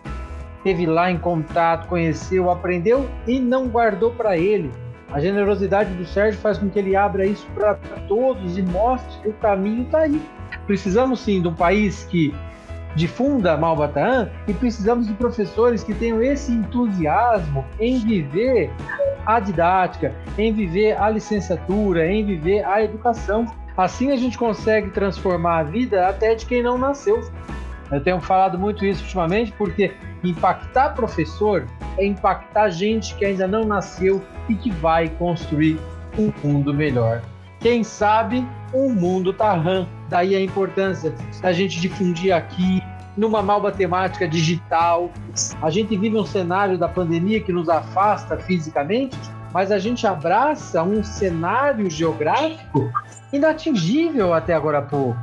Teve 0.63 0.85
lá 0.85 1.09
em 1.09 1.17
contato, 1.17 1.87
conheceu, 1.87 2.51
aprendeu 2.51 3.09
e 3.25 3.39
não 3.39 3.69
guardou 3.69 4.11
para 4.11 4.37
ele. 4.37 4.69
A 5.11 5.19
generosidade 5.19 5.91
do 5.93 6.05
Sérgio 6.05 6.39
faz 6.39 6.57
com 6.57 6.69
que 6.69 6.77
ele 6.77 6.95
abra 6.95 7.25
isso 7.25 7.47
para 7.55 7.75
todos 8.07 8.57
e 8.57 8.61
mostre 8.61 9.21
que 9.21 9.29
o 9.29 9.33
caminho 9.33 9.83
está 9.83 9.99
aí. 9.99 10.21
Precisamos 10.67 11.21
sim 11.21 11.41
de 11.41 11.47
um 11.47 11.53
país 11.53 12.03
que 12.03 12.35
difunda 12.95 13.55
Malbataan 13.57 14.29
e 14.47 14.53
precisamos 14.53 15.07
de 15.07 15.13
professores 15.13 15.83
que 15.83 15.93
tenham 15.93 16.21
esse 16.21 16.51
entusiasmo 16.51 17.65
em 17.79 17.99
viver 17.99 18.71
a 19.25 19.39
didática, 19.39 20.13
em 20.37 20.51
viver 20.53 20.99
a 20.99 21.09
licenciatura, 21.09 22.07
em 22.07 22.25
viver 22.25 22.65
a 22.65 22.83
educação. 22.83 23.45
Assim 23.77 24.11
a 24.11 24.17
gente 24.17 24.37
consegue 24.37 24.89
transformar 24.89 25.59
a 25.59 25.63
vida 25.63 26.07
até 26.07 26.35
de 26.35 26.45
quem 26.45 26.63
não 26.63 26.77
nasceu. 26.77 27.21
Eu 27.91 28.01
tenho 28.03 28.19
falado 28.19 28.57
muito 28.57 28.85
isso 28.85 29.03
ultimamente 29.03 29.51
porque 29.53 29.93
impactar 30.23 30.89
professor 30.89 31.65
é 31.97 32.05
impactar 32.05 32.69
gente 32.69 33.15
que 33.15 33.25
ainda 33.25 33.47
não 33.47 33.63
nasceu 33.65 34.21
e 34.47 34.55
que 34.55 34.69
vai 34.69 35.09
construir 35.09 35.79
um 36.17 36.31
mundo 36.43 36.73
melhor. 36.73 37.21
Quem 37.59 37.83
sabe 37.83 38.45
um 38.73 38.89
mundo 38.89 39.33
Tarran. 39.33 39.87
Daí 40.09 40.35
a 40.35 40.41
importância 40.41 41.13
da 41.41 41.53
gente 41.53 41.79
difundir 41.79 42.35
aqui, 42.35 42.81
numa 43.15 43.41
malba 43.43 43.71
temática 43.71 44.27
digital. 44.27 45.11
A 45.61 45.69
gente 45.69 45.95
vive 45.95 46.17
um 46.17 46.25
cenário 46.25 46.77
da 46.77 46.87
pandemia 46.87 47.41
que 47.41 47.51
nos 47.51 47.69
afasta 47.69 48.37
fisicamente, 48.37 49.17
mas 49.53 49.71
a 49.71 49.77
gente 49.79 50.07
abraça 50.07 50.81
um 50.83 51.03
cenário 51.03 51.89
geográfico 51.89 52.89
inatingível 53.31 54.33
até 54.33 54.53
agora 54.53 54.79
há 54.79 54.81
pouco. 54.81 55.19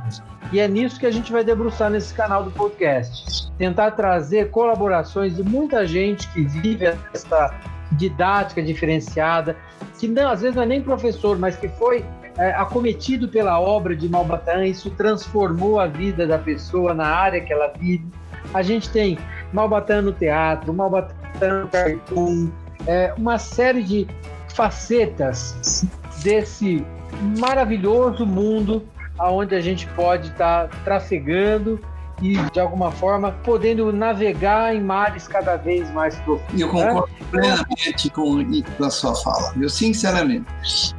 E 0.51 0.59
é 0.59 0.67
nisso 0.67 0.99
que 0.99 1.05
a 1.05 1.11
gente 1.11 1.31
vai 1.31 1.43
debruçar 1.43 1.89
nesse 1.89 2.13
canal 2.13 2.43
do 2.43 2.51
podcast. 2.51 3.51
Tentar 3.57 3.91
trazer 3.91 4.49
colaborações 4.49 5.35
de 5.35 5.43
muita 5.43 5.85
gente 5.85 6.27
que 6.31 6.43
vive 6.43 6.85
essa 7.13 7.53
didática 7.93 8.61
diferenciada, 8.61 9.57
que 9.99 10.07
não, 10.07 10.29
às 10.29 10.41
vezes 10.41 10.55
não 10.55 10.63
é 10.63 10.65
nem 10.65 10.81
professor, 10.81 11.37
mas 11.37 11.55
que 11.57 11.67
foi 11.67 12.05
é, 12.37 12.51
acometido 12.51 13.27
pela 13.27 13.59
obra 13.59 13.95
de 13.95 14.07
Malbatã, 14.07 14.63
isso 14.65 14.89
transformou 14.91 15.79
a 15.79 15.87
vida 15.87 16.27
da 16.27 16.37
pessoa 16.37 16.93
na 16.93 17.07
área 17.07 17.41
que 17.41 17.51
ela 17.51 17.73
vive. 17.77 18.07
A 18.53 18.61
gente 18.61 18.89
tem 18.89 19.17
Malbatã 19.51 20.01
no 20.01 20.11
teatro, 20.11 20.73
Malbatã 20.73 21.63
no 21.63 21.67
cartoon, 21.67 22.49
é, 22.85 23.13
uma 23.17 23.37
série 23.37 23.83
de 23.83 24.07
facetas 24.53 25.85
desse 26.23 26.85
maravilhoso 27.39 28.25
mundo 28.25 28.83
aonde 29.17 29.55
a 29.55 29.61
gente 29.61 29.87
pode 29.87 30.27
estar 30.27 30.67
tá 30.67 30.77
trafegando 30.83 31.79
e, 32.21 32.35
de 32.51 32.59
alguma 32.59 32.91
forma, 32.91 33.31
podendo 33.43 33.91
navegar 33.91 34.75
em 34.75 34.81
mares 34.81 35.27
cada 35.27 35.55
vez 35.55 35.89
mais 35.91 36.15
profundos. 36.17 36.59
Eu 36.59 36.69
concordo 36.69 37.09
né? 37.09 37.27
plenamente 37.31 38.09
com, 38.09 38.43
com 38.77 38.83
a 38.83 38.89
sua 38.89 39.15
fala, 39.15 39.53
eu 39.59 39.69
sinceramente. 39.69 40.45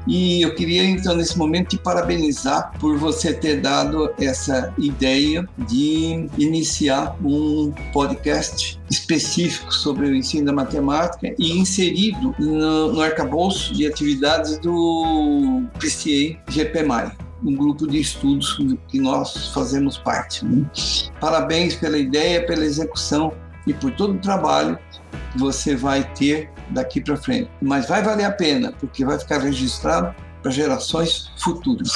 E 0.07 0.43
eu 0.43 0.55
queria, 0.55 0.85
então, 0.85 1.17
nesse 1.17 1.37
momento, 1.37 1.69
te 1.69 1.79
parabenizar 1.79 2.73
por 2.79 2.97
você 2.99 3.35
ter 3.35 3.61
dado 3.61 4.13
essa 4.21 4.73
ideia 4.79 5.49
de 5.59 6.29
iniciar 6.39 7.17
um 7.23 7.73
podcast 7.93 8.81
específico 8.91 9.73
sobre 9.73 10.07
o 10.07 10.15
ensino 10.15 10.47
da 10.47 10.53
matemática 10.53 11.35
e 11.39 11.59
inserido 11.59 12.35
no, 12.39 12.93
no 12.93 13.01
arcabouço 13.01 13.75
de 13.75 13.87
atividades 13.87 14.59
do 14.59 15.63
PCA 15.79 16.39
GPMAI 16.49 17.28
um 17.43 17.55
grupo 17.55 17.87
de 17.87 18.01
estudos 18.01 18.59
que 18.89 19.01
nós 19.01 19.49
fazemos 19.49 19.99
parte. 19.99 20.45
Né? 20.45 20.65
Parabéns 21.21 21.75
pela 21.75 21.99
ideia, 21.99 22.45
pela 22.47 22.65
execução 22.65 23.33
e 23.67 23.75
por 23.75 23.91
todo 23.93 24.15
o 24.15 24.19
trabalho 24.19 24.79
que 25.33 25.39
você 25.39 25.77
vai 25.77 26.03
ter 26.15 26.51
daqui 26.71 27.01
para 27.01 27.17
frente. 27.17 27.51
Mas 27.61 27.89
vai 27.89 28.03
valer 28.03 28.25
a 28.25 28.33
pena, 28.33 28.73
porque 28.79 29.05
vai 29.05 29.19
ficar 29.19 29.39
registrado 29.39 30.15
para 30.43 30.51
gerações 30.51 31.31
futuras. 31.37 31.93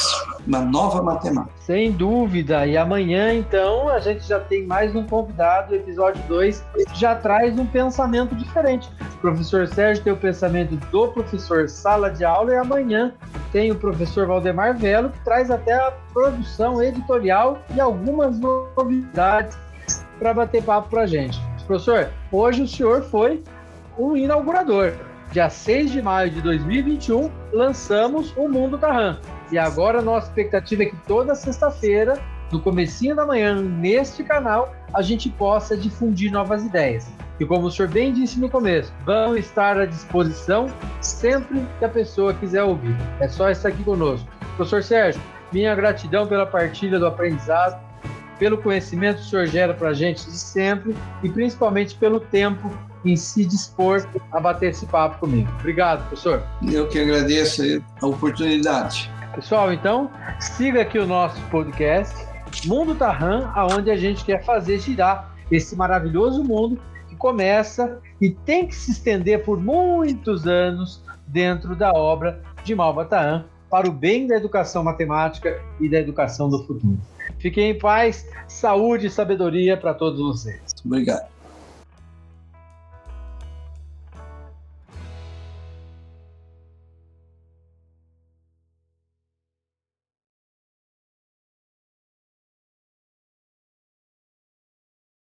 Uma 0.46 0.60
nova 0.60 1.02
matemática. 1.02 1.52
Sem 1.60 1.92
dúvida. 1.92 2.66
E 2.66 2.76
amanhã, 2.76 3.32
então, 3.32 3.88
a 3.88 4.00
gente 4.00 4.26
já 4.26 4.40
tem 4.40 4.66
mais 4.66 4.94
um 4.94 5.04
convidado. 5.04 5.74
Episódio 5.74 6.22
2 6.26 6.64
já 6.94 7.14
traz 7.14 7.58
um 7.58 7.66
pensamento 7.66 8.34
diferente. 8.34 8.90
O 9.00 9.18
professor 9.18 9.66
Sérgio 9.68 10.02
tem 10.02 10.12
o 10.12 10.16
pensamento 10.16 10.74
do 10.76 11.08
professor 11.08 11.68
sala 11.68 12.10
de 12.10 12.24
aula 12.24 12.52
e 12.52 12.56
amanhã 12.56 13.14
tem 13.52 13.70
o 13.70 13.76
professor 13.76 14.26
Valdemar 14.26 14.76
Velo, 14.76 15.10
que 15.10 15.20
traz 15.20 15.50
até 15.50 15.74
a 15.74 15.92
produção 16.12 16.82
editorial 16.82 17.58
e 17.74 17.80
algumas 17.80 18.38
novidades 18.38 19.56
para 20.18 20.34
bater 20.34 20.62
papo 20.62 20.88
para 20.88 21.02
a 21.02 21.06
gente. 21.06 21.40
Professor, 21.66 22.08
hoje 22.32 22.62
o 22.62 22.68
senhor 22.68 23.02
foi 23.02 23.42
um 23.96 24.16
inaugurador 24.16 24.92
dia 25.32 25.48
6 25.48 25.90
de 25.90 26.02
maio 26.02 26.30
de 26.30 26.42
2021, 26.42 27.30
lançamos 27.52 28.34
o 28.36 28.46
Mundo 28.48 28.76
Tarran. 28.76 29.18
E 29.52 29.58
agora 29.58 29.98
a 29.98 30.02
nossa 30.02 30.28
expectativa 30.28 30.82
é 30.82 30.86
que 30.86 30.96
toda 31.06 31.34
sexta-feira, 31.34 32.18
no 32.50 32.58
comecinho 32.58 33.14
da 33.14 33.26
manhã, 33.26 33.60
neste 33.60 34.24
canal, 34.24 34.74
a 34.94 35.02
gente 35.02 35.28
possa 35.28 35.76
difundir 35.76 36.32
novas 36.32 36.64
ideias. 36.64 37.06
E 37.38 37.44
como 37.44 37.66
o 37.66 37.70
senhor 37.70 37.90
bem 37.90 38.14
disse 38.14 38.40
no 38.40 38.48
começo, 38.48 38.90
vão 39.04 39.36
estar 39.36 39.78
à 39.78 39.84
disposição 39.84 40.68
sempre 41.02 41.62
que 41.78 41.84
a 41.84 41.88
pessoa 41.88 42.32
quiser 42.32 42.62
ouvir. 42.62 42.96
É 43.20 43.28
só 43.28 43.50
estar 43.50 43.68
aqui 43.68 43.84
conosco. 43.84 44.26
Professor 44.56 44.82
Sérgio, 44.82 45.20
minha 45.52 45.74
gratidão 45.74 46.26
pela 46.26 46.46
partilha 46.46 46.98
do 46.98 47.06
aprendizado, 47.06 47.78
pelo 48.38 48.56
conhecimento 48.56 49.16
que 49.16 49.22
o 49.22 49.26
senhor 49.26 49.46
gera 49.48 49.74
para 49.74 49.90
a 49.90 49.94
gente 49.94 50.24
de 50.24 50.38
sempre 50.38 50.96
e 51.22 51.28
principalmente 51.28 51.94
pelo 51.96 52.20
tempo 52.20 52.72
em 53.04 53.16
se 53.16 53.44
dispor 53.44 54.06
a 54.32 54.40
bater 54.40 54.70
esse 54.70 54.86
papo 54.86 55.18
comigo. 55.18 55.50
Obrigado, 55.60 56.06
professor. 56.08 56.42
Eu 56.72 56.88
que 56.88 56.98
agradeço 56.98 57.62
a 58.00 58.06
oportunidade. 58.06 59.10
Pessoal, 59.34 59.72
então, 59.72 60.10
siga 60.38 60.82
aqui 60.82 60.98
o 60.98 61.06
nosso 61.06 61.40
podcast 61.48 62.14
Mundo 62.66 62.94
Tarran, 62.94 63.50
aonde 63.54 63.90
a 63.90 63.96
gente 63.96 64.24
quer 64.24 64.44
fazer 64.44 64.78
girar 64.78 65.34
esse 65.50 65.74
maravilhoso 65.74 66.44
mundo 66.44 66.78
que 67.08 67.16
começa 67.16 67.98
e 68.20 68.28
tem 68.28 68.66
que 68.66 68.74
se 68.74 68.90
estender 68.90 69.42
por 69.42 69.58
muitos 69.58 70.46
anos 70.46 71.02
dentro 71.26 71.74
da 71.74 71.92
obra 71.92 72.42
de 72.62 72.74
Malva 72.74 73.06
Tahan 73.06 73.46
para 73.70 73.88
o 73.88 73.92
bem 73.92 74.26
da 74.26 74.36
educação 74.36 74.84
matemática 74.84 75.62
e 75.80 75.88
da 75.88 75.98
educação 75.98 76.50
do 76.50 76.66
futuro. 76.66 76.98
Fiquem 77.38 77.70
em 77.70 77.78
paz, 77.78 78.28
saúde 78.46 79.06
e 79.06 79.10
sabedoria 79.10 79.78
para 79.78 79.94
todos 79.94 80.20
vocês. 80.20 80.60
Obrigado. 80.84 81.31